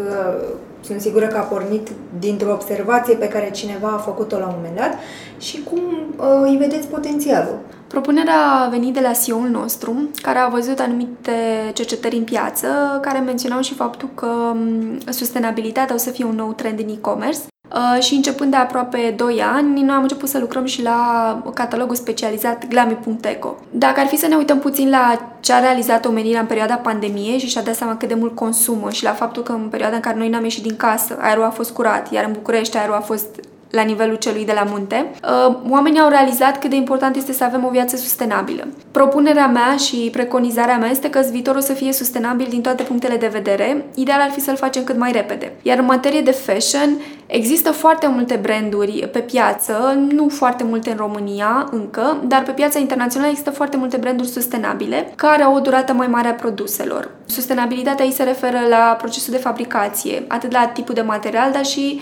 sunt 0.84 1.02
sigură 1.02 1.28
că 1.28 1.38
a 1.38 1.42
pornit 1.42 1.90
dintr-o 2.20 2.52
observație 2.52 3.16
pe 3.16 3.28
care 3.28 3.52
cineva 3.52 3.88
a 3.88 3.98
făcut-o 3.98 4.38
la 4.38 4.48
un 4.48 4.54
moment 4.56 4.76
dat 4.76 4.98
și 5.38 5.64
cum 5.64 5.80
uh, 6.18 6.26
îi 6.42 6.58
vedeți 6.58 6.88
potențialul. 6.88 7.60
Propunerea 7.88 8.40
a 8.66 8.70
venit 8.70 8.94
de 8.94 9.00
la 9.00 9.12
CEO-ul 9.12 9.50
nostru, 9.50 10.10
care 10.22 10.40
a 10.40 10.48
văzut 10.48 10.80
anumite 10.80 11.32
cercetări 11.74 12.16
în 12.16 12.24
piață, 12.24 12.68
care 13.02 13.20
menționau 13.20 13.62
și 13.62 13.74
faptul 13.74 14.10
că 14.16 14.26
um, 14.26 14.98
sustenabilitatea 15.10 15.96
o 15.96 15.98
să 15.98 16.10
fie 16.10 16.26
un 16.26 16.36
nou 16.36 16.54
trend 16.54 16.80
în 16.80 16.90
e-commerce 16.90 17.40
Uh, 17.40 17.53
și 18.00 18.14
începând 18.14 18.52
de 18.52 18.58
aproape 18.58 19.14
2 19.18 19.42
ani, 19.42 19.82
noi 19.82 19.96
am 19.96 20.02
început 20.02 20.30
să 20.30 20.40
lucrăm 20.40 20.66
și 20.66 20.82
la 20.82 21.42
catalogul 21.54 21.96
specializat 21.96 22.68
glami.eco. 22.68 23.56
Dacă 23.72 24.00
ar 24.00 24.06
fi 24.06 24.16
să 24.18 24.28
ne 24.28 24.36
uităm 24.36 24.60
puțin 24.60 24.90
la 24.90 25.34
ce 25.40 25.54
a 25.54 25.60
realizat 25.60 26.06
omenirea 26.06 26.40
în 26.40 26.46
perioada 26.46 26.76
pandemiei 26.76 27.40
și 27.40 27.48
și-a 27.48 27.62
dat 27.62 27.76
seama 27.76 27.98
cât 27.98 28.08
de 28.08 28.14
mult 28.14 28.36
consumă 28.36 28.90
și 28.92 29.04
la 29.04 29.12
faptul 29.12 29.44
că 29.44 29.52
în 29.52 29.68
perioada 29.70 29.96
în 29.96 30.02
care 30.02 30.18
noi 30.18 30.30
n-am 30.30 30.44
ieșit 30.44 30.64
din 30.64 30.76
casă, 30.76 31.18
aerul 31.20 31.44
a 31.44 31.50
fost 31.50 31.72
curat, 31.72 32.12
iar 32.12 32.26
în 32.26 32.32
București 32.32 32.78
aerul 32.78 32.96
a 32.96 33.00
fost 33.00 33.28
la 33.76 33.82
nivelul 33.82 34.16
celui 34.16 34.46
de 34.46 34.52
la 34.56 34.64
munte, 34.64 35.12
uh, 35.24 35.56
oamenii 35.70 36.00
au 36.00 36.10
realizat 36.10 36.60
cât 36.60 36.70
de 36.70 36.76
important 36.76 37.16
este 37.16 37.34
să 37.34 37.44
avem 37.44 37.66
o 37.66 37.70
viață 37.70 37.96
sustenabilă. 37.96 38.68
Propunerea 38.92 39.48
mea 39.48 39.76
și 39.76 40.10
preconizarea 40.12 40.78
mea 40.78 40.90
este 40.90 41.10
că 41.10 41.22
viitorul 41.32 41.62
să 41.62 41.74
fie 41.74 41.92
sustenabil 41.94 42.48
din 42.50 42.62
toate 42.62 42.84
punctele 42.84 43.16
de 43.16 43.28
vedere. 43.28 43.86
Ideal 43.96 44.20
ar 44.22 44.30
fi 44.30 44.40
să-l 44.40 44.56
facem 44.56 44.84
cât 44.84 44.98
mai 44.98 45.12
repede. 45.12 45.54
Iar 45.62 45.78
în 45.78 45.86
materie 45.86 46.22
de 46.22 46.32
fashion, 46.32 46.90
există 47.26 47.72
foarte 47.72 48.08
multe 48.08 48.40
branduri 48.42 49.10
pe 49.12 49.20
piață, 49.20 50.06
nu 50.12 50.30
foarte 50.30 50.64
multe 50.64 50.90
în 50.90 50.98
România 50.98 51.68
încă, 51.72 52.18
dar 52.28 52.44
pe 52.44 52.52
piața 52.52 52.80
internațională 52.80 53.30
există 53.30 53.52
foarte 53.52 53.78
multe 53.78 53.98
branduri 53.98 54.28
sustenabile 54.28 55.12
care 55.16 55.44
au 55.44 55.56
o 55.56 55.60
durată 55.60 55.94
mai 55.94 56.08
mare 56.08 56.28
a 56.28 56.34
produselor. 56.34 57.12
Sustenabilitatea 57.26 58.06
ei 58.06 58.12
se 58.12 58.24
referă 58.24 58.60
la 58.70 58.96
procesul 58.98 59.34
de 59.34 59.40
fabricație, 59.40 60.24
atât 60.28 60.52
la 60.52 60.66
tipul 60.66 60.94
de 60.94 61.02
material, 61.02 61.52
dar 61.52 61.66
și 61.66 62.02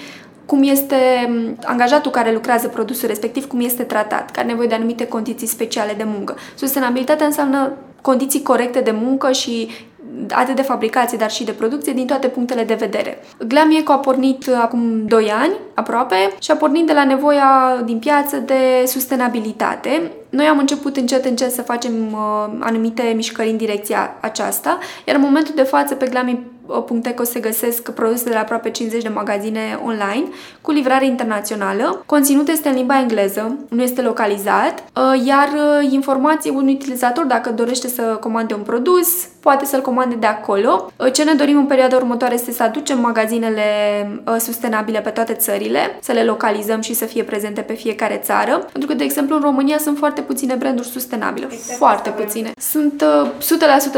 cum 0.51 0.63
este 0.63 0.95
angajatul 1.63 2.11
care 2.11 2.33
lucrează 2.33 2.67
produsul 2.67 3.07
respectiv, 3.07 3.47
cum 3.47 3.59
este 3.59 3.83
tratat, 3.83 4.31
care 4.31 4.39
are 4.39 4.47
nevoie 4.47 4.67
de 4.67 4.73
anumite 4.73 5.07
condiții 5.07 5.47
speciale 5.47 5.93
de 5.97 6.03
muncă. 6.03 6.35
Sustenabilitatea 6.55 7.25
înseamnă 7.25 7.71
condiții 8.01 8.41
corecte 8.41 8.79
de 8.79 8.91
muncă 8.91 9.31
și 9.31 9.69
atât 10.29 10.55
de 10.55 10.61
fabricație, 10.61 11.17
dar 11.17 11.31
și 11.31 11.43
de 11.43 11.51
producție, 11.51 11.93
din 11.93 12.05
toate 12.05 12.27
punctele 12.27 12.63
de 12.63 12.73
vedere. 12.73 13.23
Glam 13.47 13.71
Eco 13.71 13.91
a 13.91 13.97
pornit 13.97 14.49
acum 14.61 15.05
2 15.05 15.31
ani, 15.31 15.53
aproape, 15.73 16.15
și 16.39 16.51
a 16.51 16.55
pornit 16.55 16.85
de 16.85 16.93
la 16.93 17.03
nevoia 17.03 17.81
din 17.85 17.99
piață 17.99 18.37
de 18.37 18.83
sustenabilitate. 18.85 20.11
Noi 20.29 20.45
am 20.45 20.57
început 20.57 20.97
încet, 20.97 21.25
încet 21.25 21.51
să 21.51 21.61
facem 21.61 21.93
uh, 22.11 22.53
anumite 22.59 23.13
mișcări 23.15 23.49
în 23.49 23.57
direcția 23.57 24.15
aceasta, 24.19 24.77
iar 25.05 25.15
în 25.15 25.21
momentul 25.21 25.53
de 25.55 25.63
față 25.63 25.95
pe 25.95 26.07
Glami 26.07 26.50
Puncteco 26.85 27.23
se 27.23 27.39
găsesc 27.39 27.91
produse 27.91 28.23
de 28.23 28.33
la 28.33 28.39
aproape 28.39 28.69
50 28.69 29.03
de 29.03 29.09
magazine 29.09 29.79
online 29.85 30.27
cu 30.61 30.71
livrare 30.71 31.05
internațională. 31.05 32.03
Conținutul 32.05 32.53
este 32.53 32.69
în 32.69 32.75
limba 32.75 32.99
engleză, 32.99 33.57
nu 33.69 33.81
este 33.81 34.01
localizat, 34.01 34.83
uh, 34.95 35.25
iar 35.25 35.47
uh, 35.47 35.91
informații 35.91 36.51
un 36.55 36.67
utilizator 36.67 37.25
dacă 37.25 37.51
dorește 37.51 37.87
să 37.87 38.01
comande 38.01 38.53
un 38.53 38.61
produs, 38.61 39.07
poate 39.39 39.65
să-l 39.65 39.81
comande 39.81 40.15
de 40.15 40.25
acolo. 40.25 40.91
Uh, 40.95 41.11
ce 41.11 41.23
ne 41.23 41.33
dorim 41.33 41.57
în 41.57 41.65
perioada 41.65 41.95
următoare 41.95 42.33
este 42.33 42.51
să 42.51 42.63
aducem 42.63 42.99
magazinele 42.99 43.61
sustenabile 44.39 44.99
pe 44.99 45.09
toate 45.09 45.33
țările, 45.33 45.97
să 46.01 46.11
le 46.11 46.23
localizăm 46.23 46.81
și 46.81 46.93
să 46.93 47.05
fie 47.05 47.23
prezente 47.23 47.61
pe 47.61 47.73
fiecare 47.73 48.21
țară, 48.23 48.67
pentru 48.71 48.89
că, 48.89 48.95
de 48.95 49.03
exemplu, 49.03 49.35
în 49.35 49.41
România 49.41 49.77
sunt 49.77 49.97
foarte 49.97 50.21
puține 50.21 50.53
branduri 50.53 50.87
sustenabile, 50.87 51.47
exact 51.51 51.77
foarte 51.77 52.09
puține. 52.09 52.51
Sunt 52.57 53.03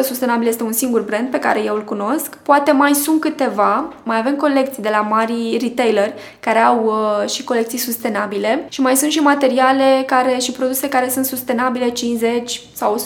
100% 0.02 0.04
sustenabile, 0.04 0.50
este 0.50 0.64
un 0.64 0.72
singur 0.72 1.02
brand 1.02 1.30
pe 1.30 1.40
care 1.40 1.64
eu 1.64 1.76
îl 1.76 1.84
cunosc. 1.84 2.38
Poate 2.54 2.72
mai 2.72 2.94
sunt 2.94 3.20
câteva, 3.20 3.94
mai 4.04 4.18
avem 4.18 4.36
colecții 4.36 4.84
de 4.84 4.90
la 4.92 5.02
mari 5.02 5.58
retailer 5.62 6.14
care 6.40 6.60
au 6.60 6.86
uh, 6.86 7.30
și 7.30 7.44
colecții 7.44 7.78
sustenabile 7.78 8.66
și 8.70 8.82
mai 8.82 8.96
sunt 8.96 9.12
și 9.12 9.20
materiale 9.20 10.04
care 10.06 10.38
și 10.40 10.52
produse 10.52 10.90
care 10.90 11.10
sunt 11.10 11.26
sustenabile 11.26 11.90
50 11.90 12.62
sau 12.74 12.96
100%, 12.96 13.00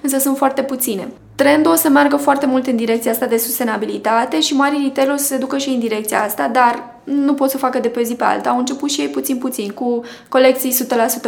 însă 0.00 0.18
sunt 0.18 0.36
foarte 0.36 0.62
puține. 0.62 1.08
Trendul 1.34 1.72
o 1.72 1.74
să 1.74 1.88
meargă 1.88 2.16
foarte 2.16 2.46
mult 2.46 2.66
în 2.66 2.76
direcția 2.76 3.10
asta 3.10 3.26
de 3.26 3.36
sustenabilitate 3.36 4.40
și 4.40 4.54
marii 4.54 4.82
retailer 4.84 5.14
o 5.14 5.16
să 5.16 5.24
se 5.24 5.36
ducă 5.36 5.58
și 5.58 5.68
în 5.68 5.78
direcția 5.78 6.22
asta, 6.22 6.48
dar 6.48 6.95
nu 7.06 7.34
pot 7.34 7.50
să 7.50 7.58
facă 7.58 7.78
de 7.78 7.88
pe 7.88 8.02
zi 8.02 8.14
pe 8.14 8.24
alta. 8.24 8.50
Au 8.50 8.58
început 8.58 8.90
și 8.90 9.00
ei 9.00 9.08
puțin 9.08 9.36
puțin 9.36 9.70
cu 9.70 10.02
colecții 10.28 10.76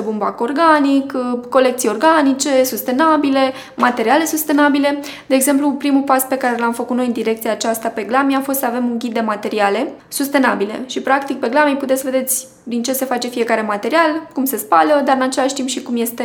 100% 0.00 0.04
bumbac 0.04 0.40
organic, 0.40 1.12
colecții 1.48 1.88
organice, 1.88 2.64
sustenabile, 2.64 3.52
materiale 3.74 4.24
sustenabile. 4.24 4.98
De 5.26 5.34
exemplu, 5.34 5.70
primul 5.70 6.02
pas 6.02 6.24
pe 6.24 6.36
care 6.36 6.56
l-am 6.58 6.72
făcut 6.72 6.96
noi 6.96 7.06
în 7.06 7.12
direcția 7.12 7.50
aceasta 7.50 7.88
pe 7.88 8.02
Glami 8.02 8.34
a 8.34 8.40
fost 8.40 8.58
să 8.58 8.66
avem 8.66 8.84
un 8.90 8.98
ghid 8.98 9.12
de 9.12 9.20
materiale 9.20 9.92
sustenabile 10.08 10.82
și 10.86 11.00
practic 11.00 11.38
pe 11.38 11.48
Glami 11.48 11.76
puteți 11.76 12.00
să 12.00 12.10
vedeți 12.10 12.46
din 12.62 12.82
ce 12.82 12.92
se 12.92 13.04
face 13.04 13.28
fiecare 13.28 13.60
material, 13.60 14.28
cum 14.32 14.44
se 14.44 14.56
spală, 14.56 15.02
dar 15.04 15.16
în 15.16 15.22
același 15.22 15.54
timp 15.54 15.68
și 15.68 15.82
cum 15.82 15.96
este, 15.96 16.24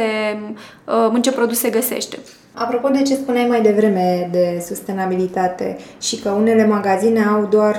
uh, 0.86 1.10
în 1.14 1.22
ce 1.22 1.32
produs 1.32 1.60
se 1.60 1.70
găsește. 1.70 2.18
Apropo 2.54 2.88
de 2.88 3.02
ce 3.02 3.16
spuneai 3.16 3.48
mai 3.50 3.62
devreme 3.62 4.30
de 4.32 4.64
sustenabilitate 4.68 5.78
și 6.02 6.20
că 6.20 6.30
unele 6.30 6.68
magazine 6.68 7.24
au 7.24 7.46
doar 7.46 7.76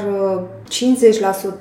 50% 0.75 0.83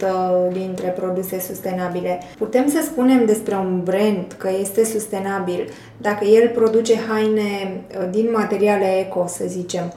uh, 0.01 0.53
dintre 0.53 0.87
produse 0.87 1.39
sustenabile, 1.39 2.21
putem 2.37 2.69
să 2.69 2.81
spunem 2.83 3.25
despre 3.25 3.55
un 3.55 3.83
brand 3.83 4.35
că 4.37 4.49
este 4.59 4.85
sustenabil 4.85 5.69
dacă 5.97 6.25
el 6.25 6.49
produce 6.49 6.95
haine 7.09 7.81
uh, 7.99 8.07
din 8.11 8.31
materiale 8.31 8.99
eco, 8.99 9.25
să 9.27 9.43
zicem, 9.47 9.93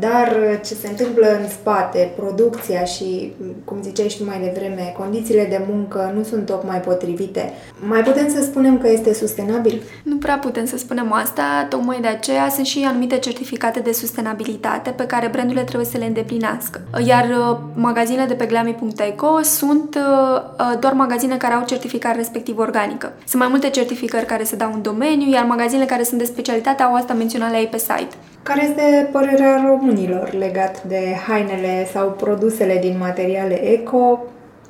dar 0.00 0.60
ce 0.64 0.74
se 0.74 0.88
întâmplă 0.88 1.26
în 1.42 1.48
spate, 1.48 2.12
producția 2.16 2.84
și, 2.84 3.32
cum 3.64 3.82
ziceai 3.82 4.08
și 4.08 4.18
tu 4.18 4.24
mai 4.24 4.40
devreme, 4.40 4.94
condițiile 4.98 5.44
de 5.44 5.64
muncă 5.68 6.12
nu 6.16 6.22
sunt 6.22 6.46
tocmai 6.46 6.80
potrivite. 6.80 7.52
Mai 7.88 8.02
putem 8.02 8.28
să 8.28 8.42
spunem 8.42 8.78
că 8.78 8.88
este 8.88 9.14
sustenabil? 9.14 9.82
Nu 10.02 10.16
prea 10.16 10.38
putem 10.38 10.66
să 10.66 10.78
spunem 10.78 11.12
asta, 11.12 11.66
tocmai 11.68 12.00
de 12.00 12.06
aceea 12.06 12.48
sunt 12.48 12.66
și 12.66 12.84
anumite 12.88 13.18
certificate 13.18 13.80
de 13.80 13.92
sustenabilitate 13.92 14.90
pe 14.90 15.06
care 15.06 15.28
brandurile 15.28 15.64
trebuie 15.64 15.86
să 15.86 15.98
le 15.98 16.04
îndeplinească. 16.06 16.80
Iar 17.06 17.24
uh, 17.24 17.58
magazinele 17.74 18.26
de 18.26 18.34
pe 18.34 18.46
glami.eco 18.46 19.42
sunt 19.42 19.94
uh, 19.94 20.40
uh, 20.58 20.78
doar 20.80 20.92
magazine 20.92 21.36
care 21.36 21.54
au 21.54 21.64
certificare 21.64 22.16
respectiv 22.16 22.58
organică. 22.58 23.12
Sunt 23.26 23.42
mai 23.42 23.50
multe 23.50 23.70
certificări 23.70 24.26
care 24.26 24.44
se 24.44 24.56
dau 24.56 24.72
în 24.72 24.82
domeniu, 24.82 25.32
iar 25.32 25.44
magazinele 25.44 25.86
care 25.86 26.02
sunt 26.02 26.18
de 26.18 26.26
specialitate 26.26 26.82
au 26.82 26.94
asta 26.94 27.12
menționat 27.12 27.50
la 27.50 27.58
ei 27.58 27.66
pe 27.66 27.78
site. 27.78 28.14
Care 28.42 28.64
este 28.64 29.08
părerea 29.12 29.64
românilor 29.66 30.32
legat 30.32 30.82
de 30.82 31.16
hainele 31.26 31.86
sau 31.92 32.10
produsele 32.10 32.78
din 32.80 32.96
materiale 32.98 33.64
eco 33.72 34.24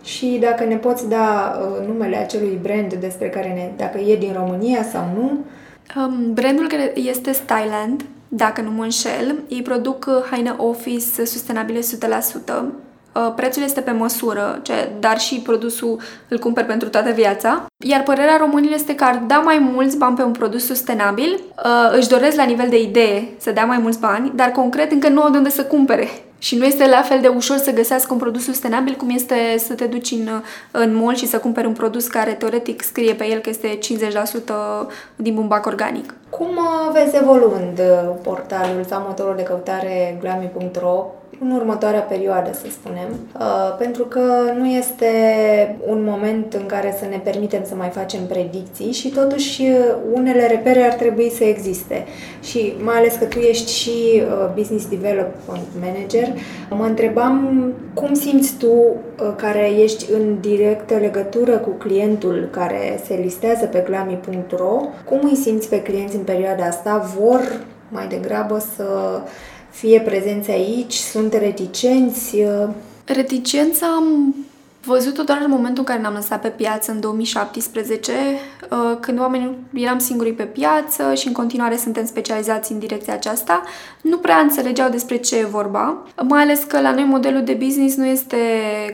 și 0.04 0.38
dacă 0.40 0.64
ne 0.64 0.76
poți 0.76 1.08
da 1.08 1.58
uh, 1.60 1.86
numele 1.86 2.16
acelui 2.16 2.58
brand 2.62 2.94
despre 2.94 3.28
care 3.28 3.48
ne, 3.48 3.70
dacă 3.76 3.98
e 3.98 4.16
din 4.16 4.32
România 4.32 4.82
sau 4.82 5.04
nu? 5.14 5.38
Um, 6.00 6.32
brandul 6.32 6.68
care 6.68 6.92
este 6.94 7.32
Styland, 7.32 8.04
dacă 8.28 8.60
nu 8.60 8.70
mă 8.70 8.82
înșel, 8.82 9.42
ei 9.48 9.62
produc 9.62 10.06
uh, 10.08 10.26
haine 10.30 10.54
office 10.58 11.24
sustenabile 11.24 11.78
100%, 11.78 11.82
Uh, 12.52 12.66
prețul 13.36 13.62
este 13.62 13.80
pe 13.80 13.90
măsură, 13.90 14.62
dar 15.00 15.18
și 15.18 15.40
produsul 15.40 16.00
îl 16.28 16.38
cumperi 16.38 16.66
pentru 16.66 16.88
toată 16.88 17.10
viața. 17.10 17.66
Iar 17.84 18.02
părerea 18.02 18.36
românilor 18.36 18.74
este 18.74 18.94
că 18.94 19.04
ar 19.04 19.22
da 19.26 19.38
mai 19.38 19.58
mulți 19.72 19.96
bani 19.96 20.16
pe 20.16 20.22
un 20.22 20.32
produs 20.32 20.64
sustenabil, 20.64 21.40
uh, 21.64 21.96
își 21.96 22.08
doresc 22.08 22.36
la 22.36 22.44
nivel 22.44 22.68
de 22.68 22.82
idee 22.82 23.28
să 23.38 23.50
dea 23.50 23.64
mai 23.64 23.78
mulți 23.78 24.00
bani, 24.00 24.32
dar 24.34 24.48
concret 24.48 24.92
încă 24.92 25.08
nu 25.08 25.22
au 25.22 25.30
de 25.30 25.36
unde 25.36 25.50
să 25.50 25.64
cumpere 25.64 26.08
Și 26.38 26.56
nu 26.56 26.64
este 26.64 26.88
la 26.88 27.02
fel 27.02 27.20
de 27.20 27.28
ușor 27.28 27.56
să 27.56 27.72
găsească 27.72 28.12
un 28.12 28.18
produs 28.18 28.44
sustenabil 28.44 28.94
cum 28.94 29.10
este 29.10 29.34
să 29.58 29.74
te 29.74 29.84
duci 29.84 30.10
în, 30.10 30.28
în 30.70 30.94
mall 30.94 31.14
și 31.16 31.26
să 31.26 31.38
cumperi 31.38 31.66
un 31.66 31.72
produs 31.72 32.06
care 32.06 32.32
teoretic 32.32 32.82
scrie 32.82 33.14
pe 33.14 33.26
el 33.26 33.38
că 33.38 33.48
este 33.48 33.78
50% 33.78 34.88
din 35.16 35.34
bumbac 35.34 35.66
organic. 35.66 36.14
Cum 36.30 36.48
uh, 36.56 36.92
vezi 36.92 37.16
evoluând 37.16 37.78
uh, 37.78 38.14
portalul 38.22 38.84
sau 38.88 39.04
motorul 39.06 39.36
de 39.36 39.42
căutare 39.42 40.18
glami.ro 40.20 41.06
în 41.42 41.50
următoarea 41.50 42.00
perioadă, 42.00 42.50
să 42.52 42.66
spunem, 42.70 43.08
uh, 43.38 43.76
pentru 43.78 44.04
că 44.04 44.22
nu 44.56 44.66
este 44.66 45.06
un 45.86 46.04
moment 46.04 46.54
în 46.54 46.66
care 46.66 46.94
să 46.98 47.04
ne 47.10 47.20
permitem 47.24 47.64
să 47.64 47.74
mai 47.74 47.88
facem 47.88 48.26
predicții 48.26 48.92
și 48.92 49.08
totuși 49.08 49.62
unele 50.12 50.46
repere 50.46 50.82
ar 50.82 50.92
trebui 50.92 51.30
să 51.30 51.44
existe. 51.44 52.04
Și 52.42 52.72
mai 52.82 52.96
ales 52.96 53.14
că 53.14 53.24
tu 53.24 53.38
ești 53.38 53.72
și 53.72 54.22
Business 54.54 54.88
Development 54.88 55.66
Manager, 55.80 56.28
mă 56.70 56.84
întrebam 56.84 57.72
cum 57.94 58.14
simți 58.14 58.54
tu 58.56 58.96
care 59.36 59.70
ești 59.82 60.12
în 60.12 60.40
directă 60.40 60.94
legătură 60.94 61.56
cu 61.56 61.70
clientul 61.70 62.48
care 62.50 63.00
se 63.04 63.14
listează 63.22 63.66
pe 63.66 63.84
glami.ro, 63.86 64.80
cum 65.04 65.20
îi 65.22 65.36
simți 65.36 65.68
pe 65.68 65.82
clienți 65.82 66.16
în 66.16 66.22
perioada 66.22 66.64
asta 66.64 67.10
vor 67.18 67.40
mai 67.88 68.06
degrabă 68.06 68.58
să 68.76 69.20
fie 69.80 70.00
prezenți 70.00 70.50
aici, 70.50 70.94
sunt 70.94 71.32
reticenți? 71.32 72.36
Reticența 73.04 73.86
am 73.86 74.34
văzut-o 74.84 75.22
doar 75.22 75.40
în 75.44 75.50
momentul 75.50 75.78
în 75.78 75.84
care 75.84 76.00
ne-am 76.00 76.14
lăsat 76.14 76.40
pe 76.40 76.48
piață 76.48 76.90
în 76.90 77.00
2017, 77.00 78.12
uh, 78.70 78.96
când 79.00 79.18
oamenii 79.18 79.56
eram 79.74 79.98
singuri 79.98 80.32
pe 80.32 80.42
piață 80.42 81.14
și 81.14 81.26
în 81.26 81.32
continuare 81.32 81.76
suntem 81.76 82.06
specializați 82.06 82.72
în 82.72 82.78
direcția 82.78 83.12
aceasta, 83.12 83.62
nu 84.02 84.16
prea 84.16 84.36
înțelegeau 84.36 84.90
despre 84.90 85.16
ce 85.16 85.36
e 85.36 85.44
vorba, 85.44 86.02
mai 86.28 86.42
ales 86.42 86.62
că 86.62 86.80
la 86.80 86.90
noi 86.90 87.04
modelul 87.04 87.42
de 87.42 87.52
business 87.52 87.96
nu 87.96 88.06
este 88.06 88.36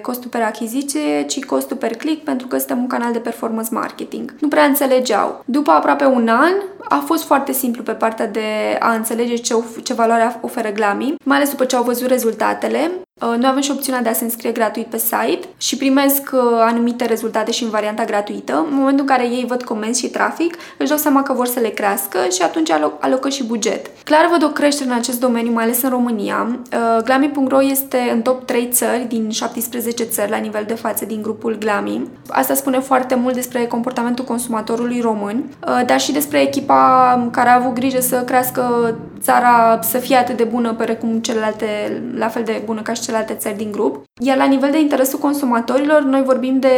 costul 0.03 0.31
per 0.31 0.42
achiziție, 0.42 1.22
ci 1.22 1.44
costul 1.44 1.77
per 1.77 1.96
click, 1.96 2.25
pentru 2.25 2.46
că 2.46 2.59
suntem 2.59 2.79
un 2.79 2.87
canal 2.87 3.12
de 3.12 3.18
performance 3.18 3.68
marketing. 3.72 4.35
Nu 4.40 4.49
prea 4.49 4.64
înțelegeau. 4.64 5.42
După 5.44 5.70
aproape 5.70 6.05
un 6.05 6.29
an, 6.29 6.53
a 6.88 7.03
fost 7.07 7.25
foarte 7.25 7.53
simplu 7.53 7.83
pe 7.83 7.92
partea 7.92 8.27
de 8.27 8.77
a 8.81 8.94
înțelege 8.94 9.35
ce, 9.35 9.55
ce 9.83 9.94
valoare 9.94 10.38
oferă 10.40 10.70
Glami, 10.72 11.14
mai 11.25 11.37
ales 11.37 11.51
după 11.51 11.64
ce 11.64 11.77
au 11.77 11.83
văzut 11.83 12.09
rezultatele. 12.09 12.90
Uh, 13.23 13.35
noi 13.39 13.49
avem 13.49 13.61
și 13.61 13.71
opțiunea 13.71 14.03
de 14.03 14.09
a 14.09 14.13
se 14.13 14.25
înscrie 14.25 14.53
gratuit 14.53 14.87
pe 14.87 14.99
site 14.99 15.49
și 15.57 15.77
primesc 15.77 16.31
uh, 16.33 16.41
anumite 16.61 17.05
rezultate 17.05 17.51
și 17.51 17.63
în 17.63 17.71
varianta 17.71 18.05
gratuită. 18.05 18.65
În 18.71 18.77
momentul 18.77 19.01
în 19.01 19.07
care 19.07 19.25
ei 19.29 19.45
văd 19.49 19.63
comenzi 19.63 20.01
și 20.01 20.09
trafic, 20.09 20.57
își 20.79 20.89
dau 20.89 20.99
seama 20.99 21.23
că 21.23 21.33
vor 21.33 21.47
să 21.47 21.61
le 21.61 21.69
crească 21.69 22.19
și 22.31 22.43
atunci 22.43 22.71
aloc, 22.71 23.05
alocă 23.05 23.29
și 23.29 23.45
buget. 23.45 23.87
Clar 24.05 24.29
văd 24.31 24.45
o 24.45 24.49
creștere 24.49 24.91
în 24.91 24.97
acest 24.97 25.21
domeniu, 25.21 25.53
mai 25.53 25.65
ales 25.65 25.83
în 25.83 25.91
România. 25.91 26.59
Uh, 26.73 27.03
Glami.ro 27.05 27.63
este 27.63 27.99
în 28.13 28.23
top 28.23 28.47
3 28.47 28.69
țări 28.73 29.07
din 29.09 29.31
17 29.31 30.05
țări 30.05 30.31
la 30.31 30.37
nivel 30.37 30.65
de 30.67 30.75
față 30.75 31.05
din 31.05 31.23
grupul 31.23 31.57
Glami. 31.59 32.09
Asta 32.29 32.55
spune 32.55 32.79
foarte 32.79 33.15
mult 33.15 33.35
despre 33.35 33.67
comportamentul 33.67 34.25
consumatorului 34.25 35.01
român, 35.01 35.45
dar 35.87 36.01
și 36.01 36.13
despre 36.13 36.41
echipa 36.41 37.29
care 37.33 37.49
a 37.49 37.55
avut 37.55 37.73
grijă 37.75 38.01
să 38.01 38.17
crească 38.17 38.95
țara 39.21 39.79
să 39.83 39.99
fie 39.99 40.17
atât 40.17 40.37
de 40.37 40.45
bună 40.45 40.73
precum 40.73 41.19
celelalte, 41.19 41.67
la 42.15 42.29
fel 42.29 42.43
de 42.43 42.63
bună 42.65 42.83
ca 42.83 42.93
și 42.93 43.03
celelalte 43.07 43.35
țări 43.35 43.57
din 43.57 43.73
grup. 43.73 44.05
Iar 44.23 44.37
la 44.37 44.45
nivel 44.45 44.71
de 44.71 44.81
interesul 44.81 45.19
consumatorilor, 45.19 46.03
noi 46.03 46.23
vorbim 46.23 46.59
de 46.59 46.69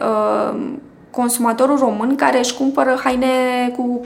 uh, 0.00 0.60
consumatorul 1.10 1.78
român 1.78 2.14
care 2.14 2.38
își 2.38 2.54
cumpără 2.54 3.00
haine 3.04 3.26
cu 3.76 4.00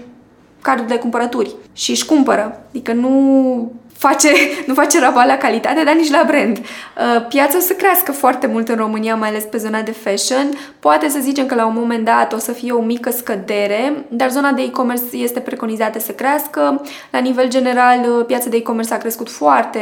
cardul 0.61 0.87
de 0.87 0.99
cumpărături 0.99 1.55
și 1.73 1.91
își 1.91 2.07
cumpără. 2.07 2.65
Adică 2.69 2.93
nu 2.93 3.73
face, 4.07 4.29
nu 4.67 4.75
face 4.75 5.01
rabat 5.01 5.27
la 5.27 5.37
calitate, 5.37 5.85
dar 5.85 5.95
nici 5.95 6.11
la 6.11 6.25
brand. 6.27 6.59
Uh, 6.59 7.27
piața 7.29 7.57
o 7.57 7.61
să 7.61 7.73
crească 7.73 8.13
foarte 8.13 8.47
mult 8.47 8.69
în 8.69 8.77
România, 8.77 9.15
mai 9.15 9.29
ales 9.29 9.45
pe 9.45 9.57
zona 9.57 9.81
de 9.81 9.91
fashion. 9.91 10.47
Poate 10.79 11.09
să 11.09 11.19
zicem 11.21 11.47
că 11.47 11.55
la 11.55 11.67
un 11.67 11.75
moment 11.77 12.05
dat 12.05 12.33
o 12.33 12.39
să 12.39 12.53
fie 12.53 12.73
o 12.73 12.83
mică 12.83 13.11
scădere, 13.11 14.05
dar 14.09 14.31
zona 14.31 14.51
de 14.53 14.63
e-commerce 14.63 15.05
este 15.13 15.41
preconizată 15.41 15.99
să 15.99 16.13
crească. 16.13 16.83
La 17.11 17.19
nivel 17.19 17.49
general, 17.49 17.99
uh, 18.19 18.25
piața 18.27 18.49
de 18.49 18.57
e-commerce 18.57 18.95
a 18.95 18.99
crescut 18.99 19.31
foarte 19.31 19.79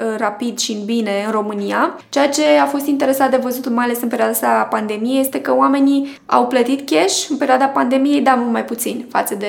uh, 0.00 0.14
rapid 0.18 0.58
și 0.58 0.72
în 0.72 0.84
bine 0.84 1.10
în 1.26 1.32
România. 1.32 1.98
Ceea 2.08 2.28
ce 2.28 2.42
a 2.62 2.66
fost 2.66 2.86
interesat 2.86 3.30
de 3.30 3.36
văzut, 3.36 3.68
mai 3.68 3.84
ales 3.84 4.00
în 4.00 4.08
perioada 4.08 4.32
asta 4.32 4.48
a 4.48 4.62
pandemiei, 4.62 5.20
este 5.20 5.40
că 5.40 5.56
oamenii 5.56 6.18
au 6.26 6.46
plătit 6.46 6.90
cash 6.90 7.26
în 7.28 7.36
perioada 7.36 7.66
pandemiei, 7.66 8.20
dar 8.20 8.36
mult 8.36 8.52
mai 8.52 8.64
puțin 8.64 9.06
față 9.10 9.34
de 9.34 9.46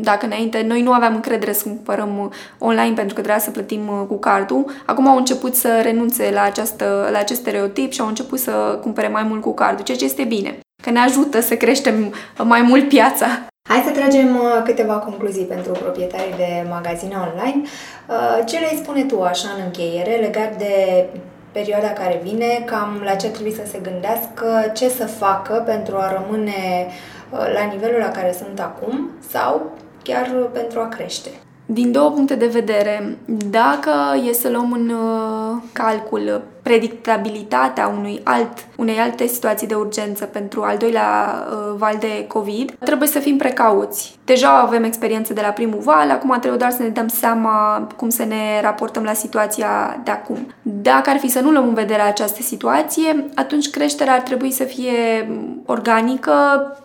dacă 0.00 0.26
înainte 0.26 0.64
noi 0.68 0.82
nu 0.82 0.92
aveam 0.92 1.14
încredere 1.14 1.52
să 1.52 1.62
cumpărăm 1.62 2.32
online 2.58 2.92
pentru 2.94 3.14
că 3.14 3.20
trebuia 3.20 3.38
să 3.38 3.50
plătim 3.54 3.88
uh, 3.88 4.06
cu 4.08 4.18
cardul. 4.18 4.64
Acum 4.86 5.08
au 5.08 5.16
început 5.16 5.54
să 5.54 5.80
renunțe 5.82 6.30
la, 6.32 6.42
această, 6.42 7.08
la 7.12 7.18
acest 7.18 7.40
stereotip 7.40 7.92
și 7.92 8.00
au 8.00 8.06
început 8.06 8.38
să 8.38 8.78
cumpere 8.82 9.08
mai 9.08 9.22
mult 9.22 9.40
cu 9.40 9.54
cardul, 9.54 9.84
ceea 9.84 9.98
ce 9.98 10.04
este 10.04 10.24
bine, 10.24 10.58
că 10.82 10.90
ne 10.90 10.98
ajută 10.98 11.40
să 11.40 11.54
creștem 11.54 12.14
mai 12.44 12.62
mult 12.62 12.88
piața. 12.88 13.26
Hai 13.68 13.82
să 13.86 13.90
tragem 13.90 14.36
uh, 14.36 14.62
câteva 14.64 14.94
concluzii 14.94 15.44
pentru 15.44 15.72
proprietarii 15.72 16.34
de 16.36 16.66
magazine 16.68 17.14
online. 17.14 17.62
Uh, 17.62 18.44
ce 18.46 18.58
le 18.58 18.80
spune 18.82 19.02
tu 19.04 19.22
așa 19.22 19.48
în 19.56 19.62
încheiere 19.64 20.14
legat 20.14 20.56
de 20.56 21.06
perioada 21.52 21.88
care 21.88 22.20
vine, 22.22 22.62
cam 22.66 23.00
la 23.04 23.14
ce 23.14 23.28
trebuie 23.28 23.54
să 23.54 23.66
se 23.70 23.78
gândească, 23.82 24.70
ce 24.74 24.88
să 24.88 25.06
facă 25.06 25.62
pentru 25.66 25.96
a 25.96 26.12
rămâne 26.12 26.86
la 27.30 27.62
nivelul 27.72 28.00
la 28.00 28.10
care 28.10 28.32
sunt 28.32 28.60
acum 28.60 29.10
sau 29.30 29.72
chiar 30.02 30.26
pentru 30.52 30.80
a 30.80 30.88
crește? 30.88 31.30
Din 31.66 31.92
două 31.92 32.10
puncte 32.10 32.34
de 32.34 32.46
vedere, 32.46 33.18
dacă 33.50 33.90
e 34.28 34.32
să 34.32 34.48
luăm 34.50 34.72
în 34.72 34.88
uh, 34.88 35.62
calcul 35.72 36.42
predictabilitatea 36.64 37.94
unui 37.98 38.20
alt, 38.22 38.66
unei 38.76 38.98
alte 38.98 39.26
situații 39.26 39.66
de 39.66 39.74
urgență 39.74 40.24
pentru 40.24 40.62
al 40.62 40.76
doilea 40.76 41.44
uh, 41.50 41.74
val 41.76 41.96
de 42.00 42.24
COVID, 42.26 42.76
trebuie 42.78 43.08
să 43.08 43.18
fim 43.18 43.36
precauți. 43.36 44.18
Deja 44.24 44.58
avem 44.58 44.84
experiență 44.84 45.32
de 45.32 45.40
la 45.40 45.48
primul 45.48 45.78
val, 45.80 46.10
acum 46.10 46.30
trebuie 46.30 46.58
doar 46.58 46.70
să 46.70 46.82
ne 46.82 46.88
dăm 46.88 47.08
seama 47.08 47.86
cum 47.96 48.08
să 48.08 48.24
ne 48.24 48.60
raportăm 48.62 49.02
la 49.02 49.12
situația 49.12 50.00
de 50.04 50.10
acum. 50.10 50.54
Dacă 50.62 51.10
ar 51.10 51.18
fi 51.18 51.28
să 51.28 51.40
nu 51.40 51.50
luăm 51.50 51.68
în 51.68 51.74
vedere 51.74 52.02
această 52.02 52.42
situație, 52.42 53.24
atunci 53.34 53.70
creșterea 53.70 54.12
ar 54.12 54.20
trebui 54.20 54.50
să 54.50 54.64
fie 54.64 55.28
organică 55.66 56.32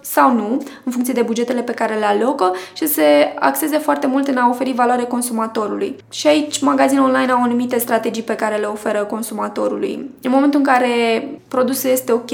sau 0.02 0.34
nu, 0.34 0.64
în 0.84 0.92
funcție 0.92 1.14
de 1.14 1.22
bugetele 1.22 1.62
pe 1.62 1.72
care 1.74 1.96
le 1.96 2.06
alocă 2.06 2.52
și 2.74 2.88
să 2.88 2.94
se 2.94 3.34
axeze 3.40 3.78
foarte 3.78 4.08
mult 4.08 4.28
în 4.28 4.38
a 4.38 4.50
oferi 4.50 4.74
valoare 4.74 5.04
consumatorului. 5.04 5.96
Și 6.10 6.28
aici 6.28 6.62
magazinul 6.62 7.06
online 7.06 7.32
au 7.32 7.42
anumite 7.42 7.80
strategii 7.80 8.24
pe 8.24 8.36
care 8.36 8.56
le 8.56 8.66
oferă 8.66 9.04
consumatorul 9.04 9.69
consumatorului. 9.70 10.10
În 10.22 10.32
momentul 10.32 10.60
în 10.60 10.66
care 10.66 10.90
produsul 11.48 11.90
este 11.90 12.12
ok, 12.12 12.32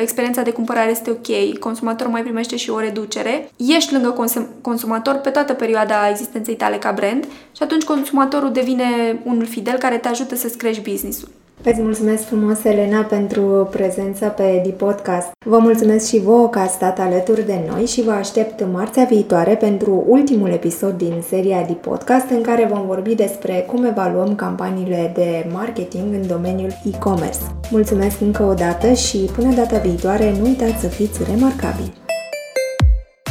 experiența 0.00 0.42
de 0.42 0.50
cumpărare 0.50 0.90
este 0.90 1.10
ok, 1.10 1.58
consumatorul 1.58 2.12
mai 2.12 2.22
primește 2.22 2.56
și 2.56 2.70
o 2.70 2.78
reducere, 2.78 3.50
ești 3.56 3.92
lângă 3.92 4.10
consum- 4.10 4.60
consumator 4.60 5.14
pe 5.14 5.30
toată 5.30 5.52
perioada 5.52 6.08
existenței 6.10 6.56
tale 6.56 6.76
ca 6.76 6.92
brand 6.92 7.24
și 7.56 7.62
atunci 7.62 7.84
consumatorul 7.84 8.52
devine 8.52 9.20
unul 9.24 9.46
fidel 9.46 9.78
care 9.78 9.98
te 9.98 10.08
ajută 10.08 10.34
să-ți 10.34 10.58
crești 10.58 10.90
business-ul. 10.90 11.28
Îți 11.64 11.80
mulțumesc 11.80 12.24
frumos, 12.24 12.64
Elena, 12.64 13.00
pentru 13.00 13.68
prezența 13.70 14.26
pe 14.26 14.60
The 14.62 14.72
Podcast. 14.72 15.28
Vă 15.46 15.58
mulțumesc 15.58 16.08
și 16.08 16.20
vouă 16.20 16.48
că 16.48 16.58
ați 16.58 16.74
stat 16.74 16.98
alături 16.98 17.46
de 17.46 17.60
noi 17.72 17.86
și 17.86 18.02
vă 18.02 18.10
aștept 18.10 18.66
marțea 18.72 19.04
viitoare 19.04 19.54
pentru 19.54 20.04
ultimul 20.06 20.48
episod 20.48 20.96
din 20.96 21.22
seria 21.28 21.62
The 21.62 21.74
Podcast 21.74 22.30
în 22.30 22.42
care 22.42 22.68
vom 22.72 22.86
vorbi 22.86 23.14
despre 23.14 23.64
cum 23.66 23.84
evaluăm 23.84 24.34
campaniile 24.34 25.12
de 25.14 25.46
marketing 25.52 26.14
în 26.14 26.26
domeniul 26.26 26.70
e-commerce. 26.92 27.38
Mulțumesc 27.70 28.20
încă 28.20 28.42
o 28.42 28.54
dată 28.54 28.92
și 28.92 29.18
până 29.36 29.54
data 29.54 29.78
viitoare 29.78 30.34
nu 30.38 30.44
uitați 30.44 30.80
să 30.80 30.86
fiți 30.86 31.20
remarcabili! 31.34 32.09